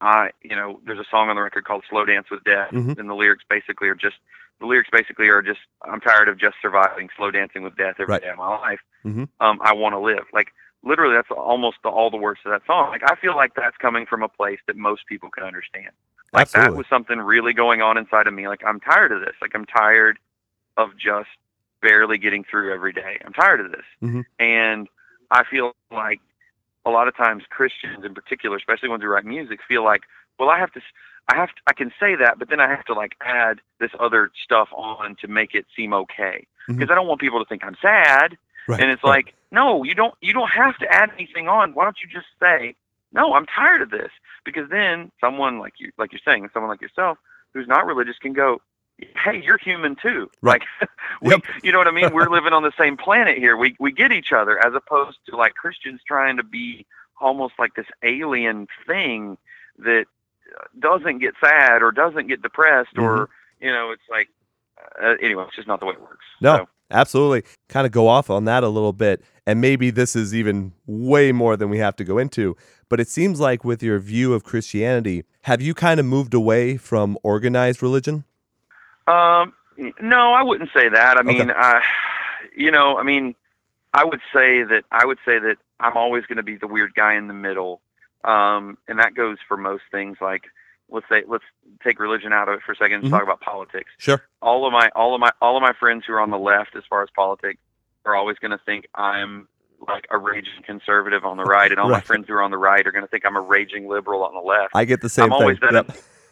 [0.00, 2.98] I, you know, there's a song on the record called "Slow Dance with Death," Mhm.
[2.98, 4.16] and the lyrics basically are just
[4.60, 8.18] the lyrics basically are just I'm tired of just surviving, slow dancing with death every
[8.18, 8.32] day Right.
[8.32, 8.80] of my life.
[9.04, 9.28] Mhm.
[9.40, 10.24] Um, I want to live.
[10.32, 10.52] Like
[10.86, 12.90] literally, that's almost the, all the words to that song.
[12.90, 15.90] Like I feel like that's coming from a place that most people can understand.
[16.32, 18.48] Like that was something really going on inside of me.
[18.48, 19.34] Like I'm tired of this.
[19.40, 20.18] Like I'm tired
[20.76, 21.28] of just
[21.82, 23.18] barely getting through every day.
[23.24, 23.84] I'm tired of this.
[24.02, 24.24] Mhm.
[24.38, 24.88] And
[25.30, 26.20] I feel like
[26.84, 30.02] a lot of times Christians in particular, especially ones who write music, feel like,
[30.38, 30.80] well, I have to,
[31.28, 33.90] I have, to, I can say that, but then I have to like add this
[33.98, 36.46] other stuff on to make it seem okay.
[36.68, 38.36] Because I don't want people to think I'm sad.
[38.68, 41.72] Right And it's like, no, you don't, you don't have to add anything on.
[41.74, 42.74] Why don't you just say,
[43.12, 44.10] no, I'm tired of this?
[44.44, 47.18] Because then someone like you, like you're saying, someone like yourself
[47.54, 48.60] who's not religious can go,
[48.98, 50.30] hey, you're human too.
[50.42, 50.62] Right.
[50.80, 50.90] Like,
[51.22, 51.40] we, Yep.
[51.62, 52.12] you know what I mean?
[52.12, 53.56] We're living on the same planet here.
[53.56, 56.86] We we get each other, as opposed to like Christians trying to be
[57.20, 59.38] almost like this alien thing
[59.78, 60.04] that
[60.58, 63.28] uh, doesn't get sad or doesn't get depressed or
[63.60, 64.28] you know, it's like
[65.02, 66.24] uh, anyway, it's just not the way it works.
[66.40, 67.42] No, So, absolutely.
[67.68, 69.22] Kind of go off on that a little bit.
[69.46, 72.56] And maybe this is even way more than we have to go into.
[72.88, 76.76] But it seems like with your view of Christianity, have you kind of moved away
[76.76, 78.24] from organized religion?
[79.06, 79.52] Um,
[80.00, 81.16] no, I wouldn't say that.
[81.16, 81.38] I Okay.
[81.38, 81.80] mean, uh,
[82.56, 83.34] you know, I mean,
[83.94, 86.94] I would say that I would say that I'm always going to be the weird
[86.94, 87.80] guy in the middle,
[88.24, 90.16] um, and that goes for most things.
[90.20, 90.44] Like,
[90.88, 91.44] let's say, let's
[91.82, 93.10] take religion out of it for a 2nd and Mhm.
[93.10, 93.90] talk about politics.
[93.98, 94.22] Sure.
[94.40, 96.76] All of my, all of my, all of my friends who are on the left
[96.76, 97.58] as far as politics
[98.04, 99.48] are always going to think I'm
[99.88, 102.56] like a raging conservative on the right, and all my friends who are on the
[102.58, 104.74] right are going to think I'm a raging liberal on the left.
[104.74, 105.70] I get the same I'm always thing.
[105.72, 105.86] that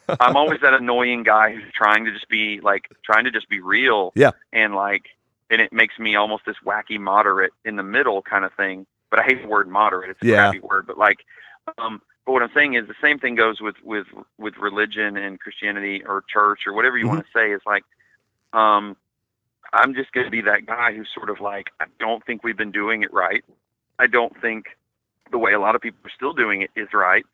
[0.09, 0.19] Yep.
[0.21, 3.61] I'm always that annoying guy who's trying to just be like trying to just be
[3.61, 4.13] real.
[4.15, 4.31] Yeah.
[4.53, 5.07] And like
[5.51, 8.87] and it makes me almost this wacky moderate in the middle kind of thing.
[9.11, 10.11] But I hate the word moderate.
[10.11, 10.37] It's a Yeah.
[10.51, 10.87] crappy word.
[10.87, 11.19] But like
[11.77, 14.07] um but what I'm saying is the same thing goes with with
[14.39, 17.85] with religion and Christianity or church or whatever you want to say is like
[18.53, 18.97] um
[19.73, 22.57] I'm just going to be that guy who's sort of like I don't think we've
[22.57, 23.45] been doing it right.
[23.99, 24.67] I don't think
[25.31, 27.25] the way a lot of people are still doing it is right.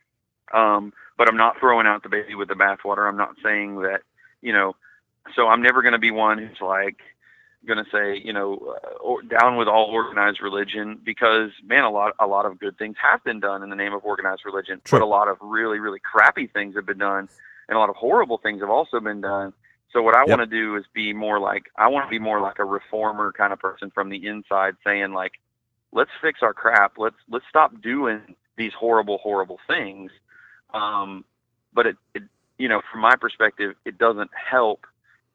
[0.52, 3.08] Um, but I'm not throwing out the baby with the bathwater.
[3.08, 4.00] I'm not saying that
[4.42, 4.74] you know,
[5.36, 6.96] so I'm never going to be one who's like
[7.66, 11.90] going to say, you know, uh, or down with all organized religion because man, a
[11.90, 14.80] lot a lot of good things have been done in the name of organized religion,
[14.84, 14.98] True.
[14.98, 17.28] but a lot of really really crappy things have been done,
[17.68, 19.52] and a lot of horrible things have also been done.
[19.92, 20.28] So what I Yep.
[20.28, 23.32] want to do is be more like I want to be more like a reformer
[23.32, 25.32] kind of person from the inside, saying like,
[25.92, 26.98] let's fix our crap.
[26.98, 30.10] Let's let's stop doing these horrible horrible things.
[30.72, 31.24] Um,
[31.72, 32.22] but it, it
[32.58, 34.86] you know from my perspective, it doesn't help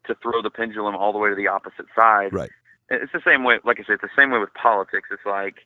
[0.07, 2.33] to throw the pendulum all the way to the opposite side.
[2.33, 2.51] Right.
[2.89, 3.59] It's the same way.
[3.63, 5.09] Like I said, it's the same way with politics.
[5.11, 5.65] It's like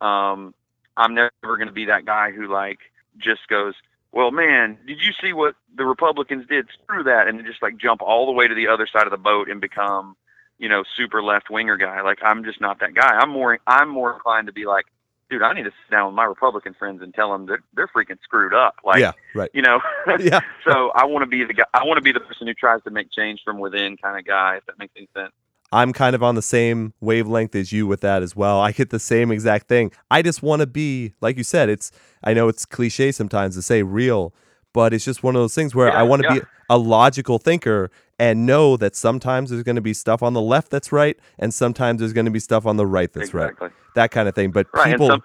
[0.00, 0.54] um,
[0.96, 2.78] I'm never going to be that guy who like
[3.18, 3.74] just goes,
[4.12, 6.66] well, man, did you see what the Republicans did?
[6.82, 9.16] Screw that, and just like jump all the way to the other side of the
[9.16, 10.16] boat and become,
[10.58, 12.02] you know, super left winger guy.
[12.02, 13.10] Like I'm just not that guy.
[13.10, 14.86] I'm more I'm more inclined to be like,
[15.30, 17.88] dude, I need to sit down with my Republican friends and tell them that they're
[17.88, 18.76] freaking screwed up.
[18.84, 19.50] Like, yeah, right.
[19.54, 19.80] you know.
[20.20, 20.40] Yeah.
[20.66, 21.64] so I want to be the guy.
[21.72, 24.26] I want to be the person who tries to make change from within, kind of
[24.26, 24.56] guy.
[24.56, 25.32] If that makes any sense.
[25.72, 28.60] I'm kind of on the same wavelength as you with that as well.
[28.60, 29.92] I get the same exact thing.
[30.10, 31.92] I just want to be, like you said, it's,
[32.24, 34.34] I know it's cliche sometimes to say real,
[34.72, 36.40] but it's just one of those things where I want to yeah.
[36.40, 40.40] be a logical thinker and know that sometimes there's going to be stuff on the
[40.40, 43.50] left that's right and sometimes there's going to be stuff on the right that's right.
[43.50, 43.70] exactly.
[43.96, 44.50] That kind of thing.
[44.52, 45.22] But Right, and people, some-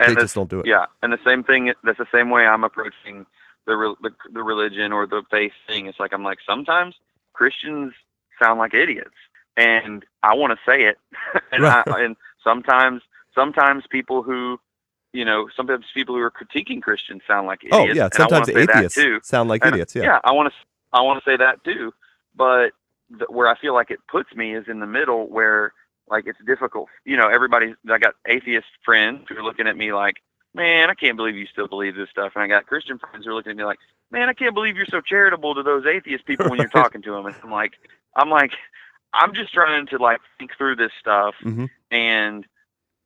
[0.00, 0.66] and they this- just don't do it.
[0.66, 1.72] Yeah, and the same thing.
[1.82, 3.26] That's the same way I'm approaching
[3.66, 5.86] the re- the, the religion or the faith thing.
[5.86, 6.94] It's like I'm like sometimes
[7.32, 7.92] Christians
[8.40, 9.16] sound like idiots,
[9.56, 10.98] and I want to say it,
[11.52, 12.14] and I, and
[12.44, 13.02] sometimes
[13.34, 14.60] sometimes people who
[15.14, 17.76] you know sometimes people who are critiquing Christians sound like idiots.
[17.78, 18.04] Oh, yeah.
[18.04, 19.20] and Sometimes atheists too.
[19.22, 19.94] sound like And, idiots.
[19.94, 20.02] Yeah.
[20.02, 20.18] yeah.
[20.24, 20.54] I want to
[20.92, 21.92] I want to say that too,
[22.36, 22.72] but
[23.10, 25.72] the, where I feel like it puts me is in the middle where
[26.08, 26.88] like it's difficult.
[27.06, 27.74] You know, everybody.
[27.90, 30.16] I got atheist friends who are looking at me like,
[30.52, 33.30] "Man, I can't believe you still believe this stuff," and I got Christian friends who
[33.30, 33.78] are looking at me like,
[34.10, 37.10] "Man, I can't believe you're so charitable to those atheist people when you're talking to
[37.12, 37.72] them." And I'm like,
[38.16, 38.52] I'm like,
[39.14, 41.70] I'm just trying to like think through this stuff, Mhm.
[41.90, 42.44] and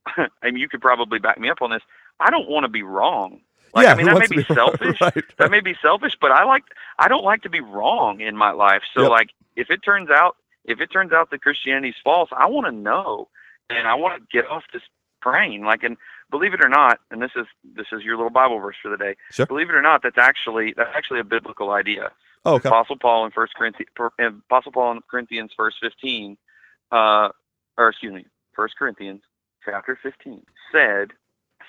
[0.17, 1.83] I mean, you could probably back me up on this.
[2.21, 3.41] I don't want to be wrong.
[3.75, 3.93] Like, yeah.
[3.93, 4.55] I mean, that may be wrong?
[4.55, 5.25] selfish right.
[5.39, 6.65] that may be selfish, but I like
[6.99, 8.83] I don't like to be wrong in my life.
[8.95, 9.11] So Yep.
[9.11, 12.73] like if it turns out if it turns out that Christianity's false, I want to
[12.73, 13.29] know
[13.71, 14.83] and I want to get off this
[15.23, 15.65] train.
[15.65, 15.97] Like and
[16.31, 17.47] believe it or not, and this is
[17.77, 19.17] this is your little Bible verse for the day.
[19.31, 19.47] Sure.
[19.47, 22.11] Believe it or not, that's actually that's actually a biblical idea.
[22.45, 22.69] Oh, okay.
[22.69, 26.39] Apostle Paul in First Corinthians, Apostle Paul in Corinthians, verse fifteen,
[26.91, 27.29] uh,
[27.77, 29.21] or excuse me, First Corinthians,
[29.65, 30.43] chapter fifteen,
[30.73, 31.11] said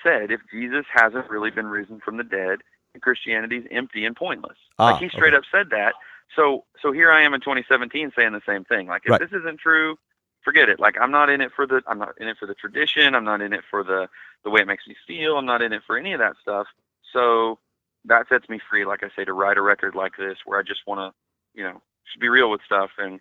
[0.02, 2.60] said if Jesus hasn't really been risen from the dead,
[2.92, 4.58] then Christianity's empty and pointless.
[4.78, 5.38] Ah, like he straight okay.
[5.38, 5.94] up said that.
[6.36, 8.86] So so here I am in 2017 saying the same thing.
[8.86, 9.20] Like if Right.
[9.20, 9.98] this isn't true,
[10.42, 10.80] forget it.
[10.80, 13.14] Like I'm not in it for the I'm not in it for the tradition.
[13.14, 14.08] I'm not in it for the
[14.44, 15.36] the way it makes me feel.
[15.36, 16.66] I'm not in it for any of that stuff.
[17.12, 17.58] So
[18.06, 20.62] that sets me free, like I say, to write a record like this where I
[20.62, 23.20] just want to, you know, just be real with stuff and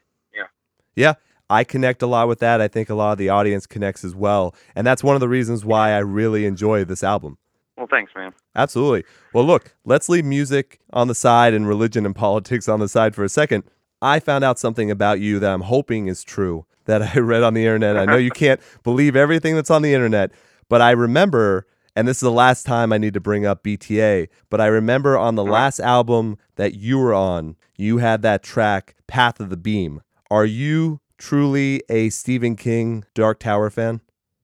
[1.49, 2.61] I connect a lot with that.
[2.61, 4.55] I think a lot of the audience connects as well.
[4.75, 7.37] And that's one of the reasons why I really enjoy this album.
[7.77, 8.33] well, thanks, man.
[8.55, 9.03] Absolutely.
[9.33, 13.15] Well, look, let's leave music on the side and religion and politics on the side
[13.15, 13.63] for a second.
[14.01, 17.53] I found out something about you that I'm hoping is true that I read on
[17.53, 17.97] the internet.
[17.97, 20.31] I know you can't believe everything that's on the internet,
[20.69, 24.27] but I remember, and this is the last time I need to bring up BTA,
[24.49, 28.95] but I remember on the last album that you were on, you had that track,
[29.07, 30.01] Path of the Beam.
[30.31, 34.01] Are you truly a Stephen King Dark Tower fan?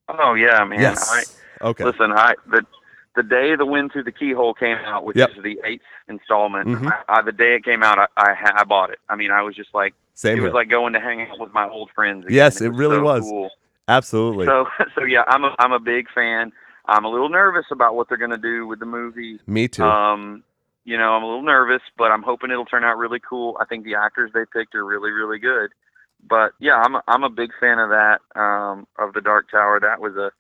[0.07, 0.80] Oh yeah, man.
[0.80, 1.09] yes.
[1.61, 1.84] I, okay.
[1.84, 2.63] Listen, I the
[3.15, 5.30] the day the wind through the keyhole came out, which Yep.
[5.38, 6.91] is the eighth installment, Mhm.
[7.07, 8.99] I, I, the day it came out, I I, I bought it.
[9.09, 10.43] I mean, I was just like, Same it here.
[10.43, 12.26] was like going to hang out with my old friends.
[12.26, 12.36] Again.
[12.36, 13.21] Yes, it really so was.
[13.23, 13.49] Cool.
[13.88, 14.45] Absolutely.
[14.45, 16.51] So so yeah, I'm a I'm a big fan.
[16.88, 19.39] I'm a little nervous about what they're going to do with the movie.
[19.47, 19.84] Me too.
[19.84, 20.43] Um,
[20.84, 23.57] you know, I'm a little nervous, but I'm hoping it'll turn out really cool.
[23.59, 25.71] I think the actors they picked are really, really good.
[26.28, 29.80] But yeah, I'm a, I'm a big fan of that um, of the Dark Tower.
[29.80, 30.32] That was a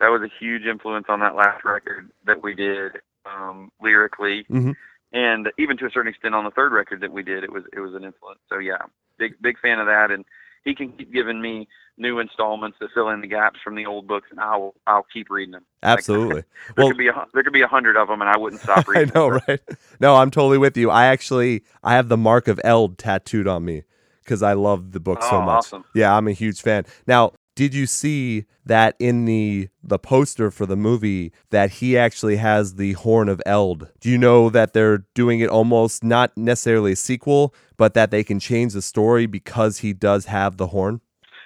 [0.00, 2.92] that was a huge influence on that last record that we did
[3.26, 4.74] um, lyrically, Mhm.
[5.12, 7.64] and even to a certain extent on the third record that we did, it was
[7.72, 8.40] it was an influence.
[8.48, 8.78] So yeah,
[9.18, 10.24] big big fan of that, and
[10.64, 14.06] he can keep giving me new installments that fill in the gaps from the old
[14.06, 15.64] books, and I'll I'll keep reading them.
[15.82, 16.44] Absolutely.
[16.76, 18.60] There Well- could be a, there could be a hundred of them, and I wouldn't
[18.62, 19.10] stop reading.
[19.14, 19.40] I know, them.
[19.48, 19.60] right?
[20.00, 20.90] No, I'm totally with you.
[20.90, 23.84] I actually I have the mark of Eld tattooed on me
[24.30, 25.56] because I love the book so Oh, much.
[25.66, 25.84] awesome.
[25.92, 26.84] Yeah, I'm a huge fan.
[27.04, 32.36] Now, did you see that in the the poster for the movie that he actually
[32.36, 33.88] has the horn of Eld?
[34.00, 38.22] Do you know that they're doing it almost not necessarily a sequel, but that they
[38.22, 41.00] can change the story because he does have the horn?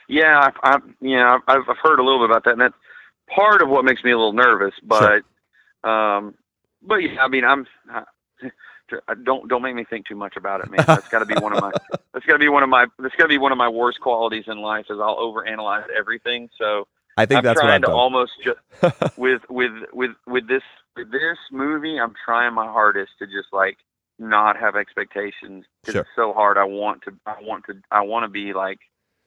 [0.07, 0.51] Yeah,
[1.01, 2.75] yeah, I've, I've heard a little bit about that, and that's
[3.35, 4.75] part of what makes me a little nervous.
[4.83, 5.23] But,
[5.89, 6.35] um,
[6.83, 7.67] but yeah, I mean, I'm
[8.91, 10.85] to, uh, don't don't make me think too much about it, man.
[10.87, 11.71] That's got to be one of my
[12.13, 14.01] that's got to be one of my that's got to be one of my worst
[14.01, 16.49] qualities in life is I'll overanalyze everything.
[16.59, 17.97] So I think that's what I'm that's trying I've to done.
[17.97, 20.63] almost just with with with with this
[20.97, 21.99] with this movie.
[21.99, 23.79] I'm trying my hardest to just like
[24.19, 26.03] not have expectations Sure.
[26.03, 26.57] it's so hard.
[26.57, 28.79] I want to I want to I want to be like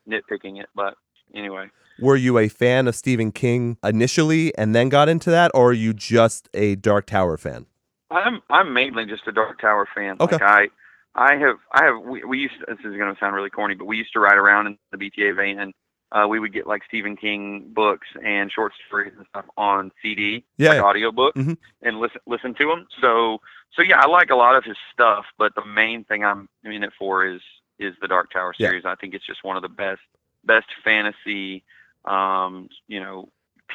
[0.10, 0.95] nitpicking it, but
[1.34, 1.70] anyway.
[1.99, 5.74] Were you a fan of Stephen King initially and then got into that, or are
[5.74, 7.66] you just a Dark Tower fan?
[8.12, 10.18] I'm I'm mainly just a Dark Tower fan.
[10.20, 10.36] Okay.
[10.36, 10.68] Like I
[11.16, 13.76] I have I have we, we used to, this is going to sound really corny,
[13.76, 15.74] but we used to ride around in the BTA van.
[16.10, 20.45] Uh, we would get like Stephen King books and short stories and stuff on CD,
[20.58, 20.84] Yeah, like yeah.
[20.84, 21.58] audiobook, Mhm.
[21.82, 22.88] and listen listen to them.
[23.01, 23.41] So
[23.74, 26.84] so yeah, I like a lot of his stuff, but the main thing I'm in
[26.84, 27.41] it for is
[27.80, 28.70] is the Dark Tower Yeah.
[28.70, 28.86] series.
[28.86, 30.01] I think it's just one of the best
[30.45, 31.64] best fantasy
[32.05, 33.28] um, you know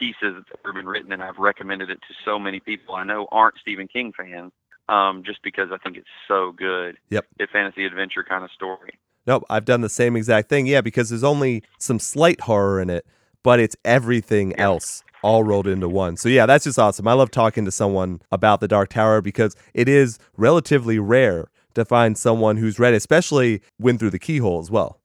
[0.02, 3.28] pieces that's ever been written, and I've recommended it to so many people I know
[3.30, 4.50] aren't Stephen King fans,
[4.88, 6.96] um, just because I think it's so good.
[7.10, 7.26] Yep.
[7.40, 8.98] a fantasy adventure kind of story.
[9.26, 10.66] Nope, I've done the same exact thing.
[10.66, 13.06] Yeah, because there's only some slight horror in it,
[13.44, 14.64] but it's everything Yeah.
[14.64, 16.16] else all rolled into one.
[16.16, 17.06] So yeah, that's just awesome.
[17.06, 21.84] I love talking to someone about the Dark Tower because it is relatively rare to
[21.84, 24.98] find someone who's read, especially Wind Through the Keyhole as well.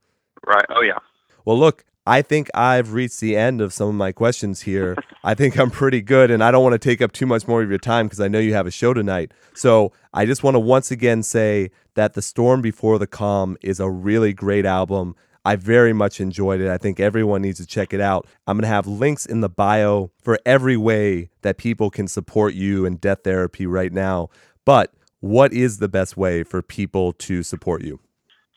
[0.46, 0.66] Right?
[0.70, 0.98] Oh yeah.
[1.46, 4.96] Well, look, I think I've reached the end of some of my questions here.
[5.26, 7.62] I think I'm pretty good, and I don't want to take up too much more
[7.62, 9.34] of your time because I know you have a show tonight.
[9.54, 13.82] So I just want to once again say that The Storm Before the Calm is
[13.82, 15.18] a really great album.
[15.44, 16.70] I very much enjoyed it.
[16.70, 18.26] I think everyone needs to check it out.
[18.48, 22.54] I'm going to have links in the bio for every way that people can support
[22.54, 24.30] you in death therapy right now.
[24.64, 28.00] But what is the best way for people to support you?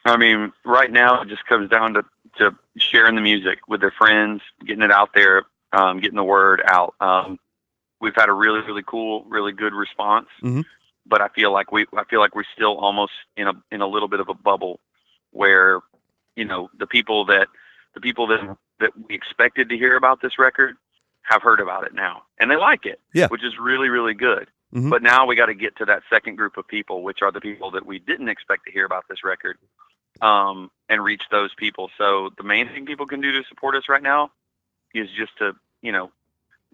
[0.05, 2.05] I mean, right now it just comes down to,
[2.41, 6.61] to sharing the music with their friends, getting it out there, um, getting the word
[6.67, 6.95] out.
[7.01, 7.39] Um,
[8.01, 10.65] we've had a really, really cool, really good response, Mhm.
[11.07, 13.87] but I feel like we, I feel like we're still almost in a, in a
[13.87, 14.81] little bit of a bubble
[15.31, 15.81] where,
[16.37, 17.47] you know, the people that,
[17.95, 20.77] the people that, that we expected to hear about this record
[21.23, 23.29] have heard about it now and they like it, Yeah.
[23.29, 24.49] which is really, really good.
[24.75, 24.89] Mhm.
[24.91, 27.41] But now we got to get to that second group of people, which are the
[27.41, 29.59] people that we didn't expect to hear about this record
[30.21, 31.91] um, and reach those people.
[31.99, 34.31] So the main thing people can do to support us right now
[34.95, 36.11] is just to, you know,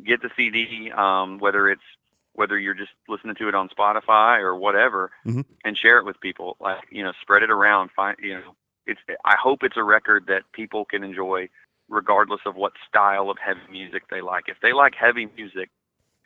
[0.05, 1.82] get the CD, um, whether it's
[2.34, 5.47] whether you're just listening to it on Spotify or whatever, Mhm.
[5.64, 6.57] and share it with people.
[6.61, 7.90] Like, you know, spread it around.
[7.92, 8.55] Find, you know,
[8.86, 9.01] it's.
[9.24, 11.49] I hope it's a record that people can enjoy,
[11.88, 14.49] regardless of what style of heavy music they like.
[14.49, 15.70] If they like heavy music,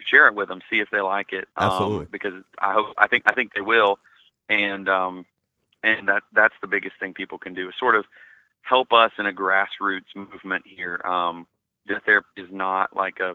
[0.00, 0.62] share it with them.
[0.68, 1.46] See if they like it.
[1.56, 2.06] Um, Absolutely.
[2.10, 2.92] because I hope.
[2.98, 3.22] I think.
[3.26, 4.00] I think they will.
[4.48, 5.26] And um,
[5.82, 8.04] and that that's the biggest thing people can do is sort of
[8.62, 11.00] help us in a grassroots movement here.
[11.04, 11.46] Um,
[12.04, 13.34] Therapy is not like a,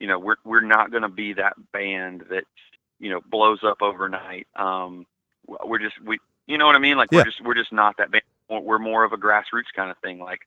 [0.00, 2.44] you know, we're we're not going to be that band that
[2.98, 4.46] you know blows up overnight.
[4.56, 5.06] Um,
[5.46, 6.96] we're just we, you know what I mean?
[6.96, 7.20] Like Yeah.
[7.20, 8.24] we're just we're just not that band.
[8.50, 10.18] We're more of a grassroots kind of thing.
[10.18, 10.40] Like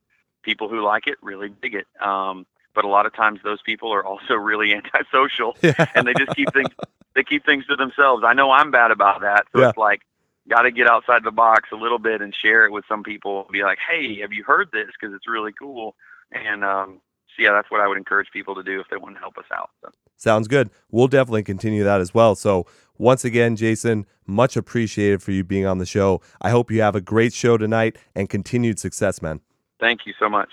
[0.44, 1.88] people who like it really dig it.
[2.02, 5.74] Um, but a lot of times those people are also really antisocial Yeah.
[5.96, 6.70] and they just keep things
[7.16, 8.24] they keep things to themselves.
[8.26, 9.46] I know I'm bad about that.
[9.54, 9.70] So Yeah.
[9.70, 10.02] it's like
[10.50, 13.48] got to get outside the box a little bit and share it with some people.
[13.52, 14.88] Be like, hey, have you heard this?
[15.00, 15.96] Because it's really cool.
[16.32, 19.16] And um, so yeah, that's what I would encourage people to do if they want
[19.16, 19.70] to help us out.
[19.84, 19.92] So.
[20.18, 20.70] Sounds good.
[20.92, 22.36] We'll definitely continue that as well.
[22.36, 22.66] So,
[22.98, 26.22] once again, Jason, much appreciated for you being on the show.
[26.42, 29.40] I hope you have a great show tonight and continued success, man.
[29.80, 30.50] Thank you so much.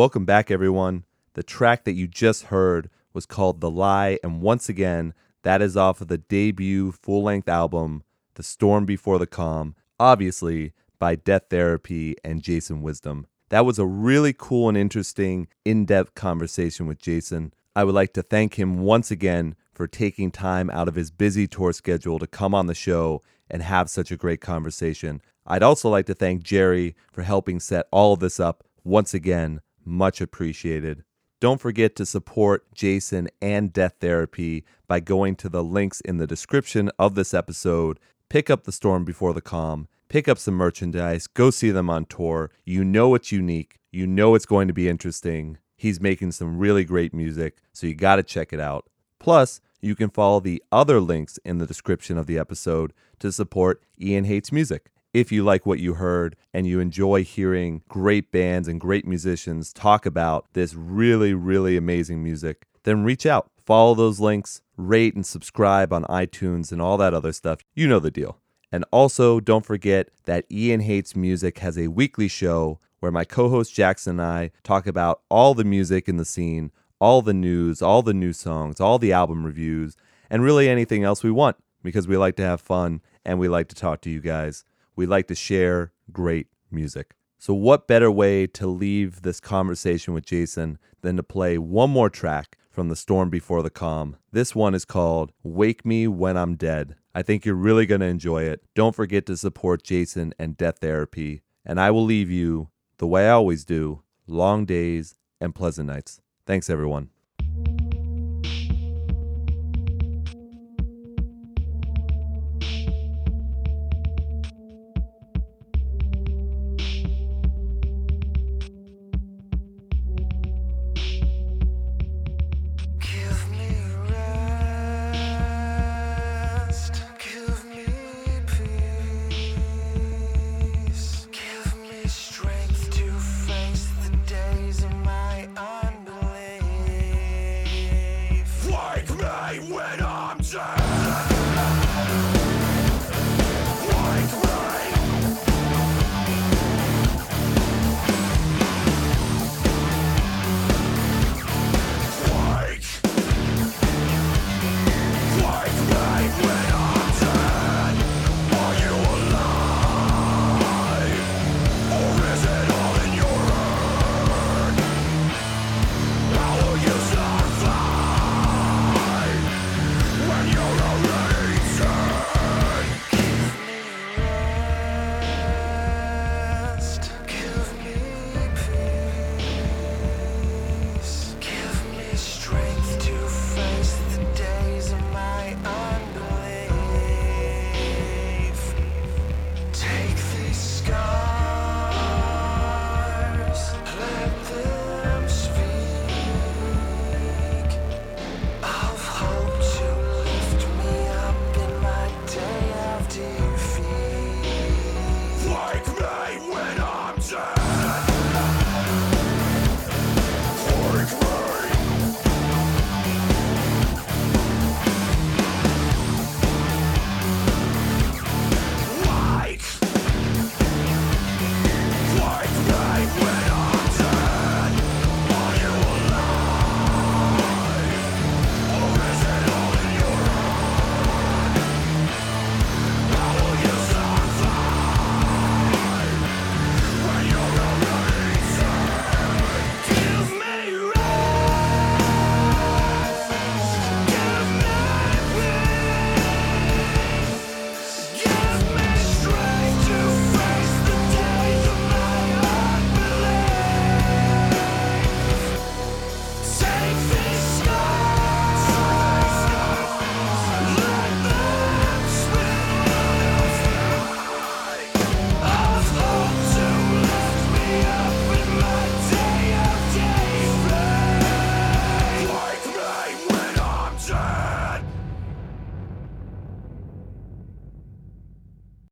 [0.00, 1.04] Welcome back, everyone.
[1.34, 5.76] The track that you just heard was called The Lie, and once again, that is
[5.76, 11.48] off of the debut full length album, The Storm Before the Calm, obviously by Death
[11.50, 13.26] Therapy and Jason Wisdom.
[13.50, 17.52] That was a really cool and interesting, in depth conversation with Jason.
[17.76, 21.46] I would like to thank him once again for taking time out of his busy
[21.46, 23.20] tour schedule to come on the show
[23.50, 25.20] and have such a great conversation.
[25.46, 29.60] I'd also like to thank Jerry for helping set all of this up once again
[29.84, 31.04] much appreciated.
[31.40, 36.26] Don't forget to support Jason and Death Therapy by going to the links in the
[36.26, 37.98] description of this episode.
[38.28, 42.04] Pick up The Storm Before the Calm, pick up some merchandise, go see them on
[42.04, 42.50] tour.
[42.64, 45.56] You know it's unique, you know it's going to be interesting.
[45.76, 48.90] He's making some really great music, so you got to check it out.
[49.18, 53.82] Plus, you can follow the other links in the description of the episode to support
[53.98, 58.68] Ian Hates Music if you like what you heard and you enjoy hearing great bands
[58.68, 63.50] and great musicians talk about this really, really amazing music, then reach out.
[63.64, 67.60] Follow those links, rate and subscribe on iTunes and all that other stuff.
[67.74, 68.38] You know the deal.
[68.72, 73.48] And also, don't forget that Ian Hates Music has a weekly show where my co
[73.48, 77.82] host Jackson and I talk about all the music in the scene, all the news,
[77.82, 79.96] all the new songs, all the album reviews,
[80.28, 83.68] and really anything else we want because we like to have fun and we like
[83.68, 84.64] to talk to you guys.
[85.00, 87.14] We like to share great music.
[87.38, 92.10] So, what better way to leave this conversation with Jason than to play one more
[92.10, 94.18] track from The Storm Before the Calm?
[94.30, 96.96] This one is called Wake Me When I'm Dead.
[97.14, 98.62] I think you're really going to enjoy it.
[98.74, 101.40] Don't forget to support Jason and Death Therapy.
[101.64, 106.20] And I will leave you the way I always do long days and pleasant nights.
[106.44, 107.08] Thanks, everyone.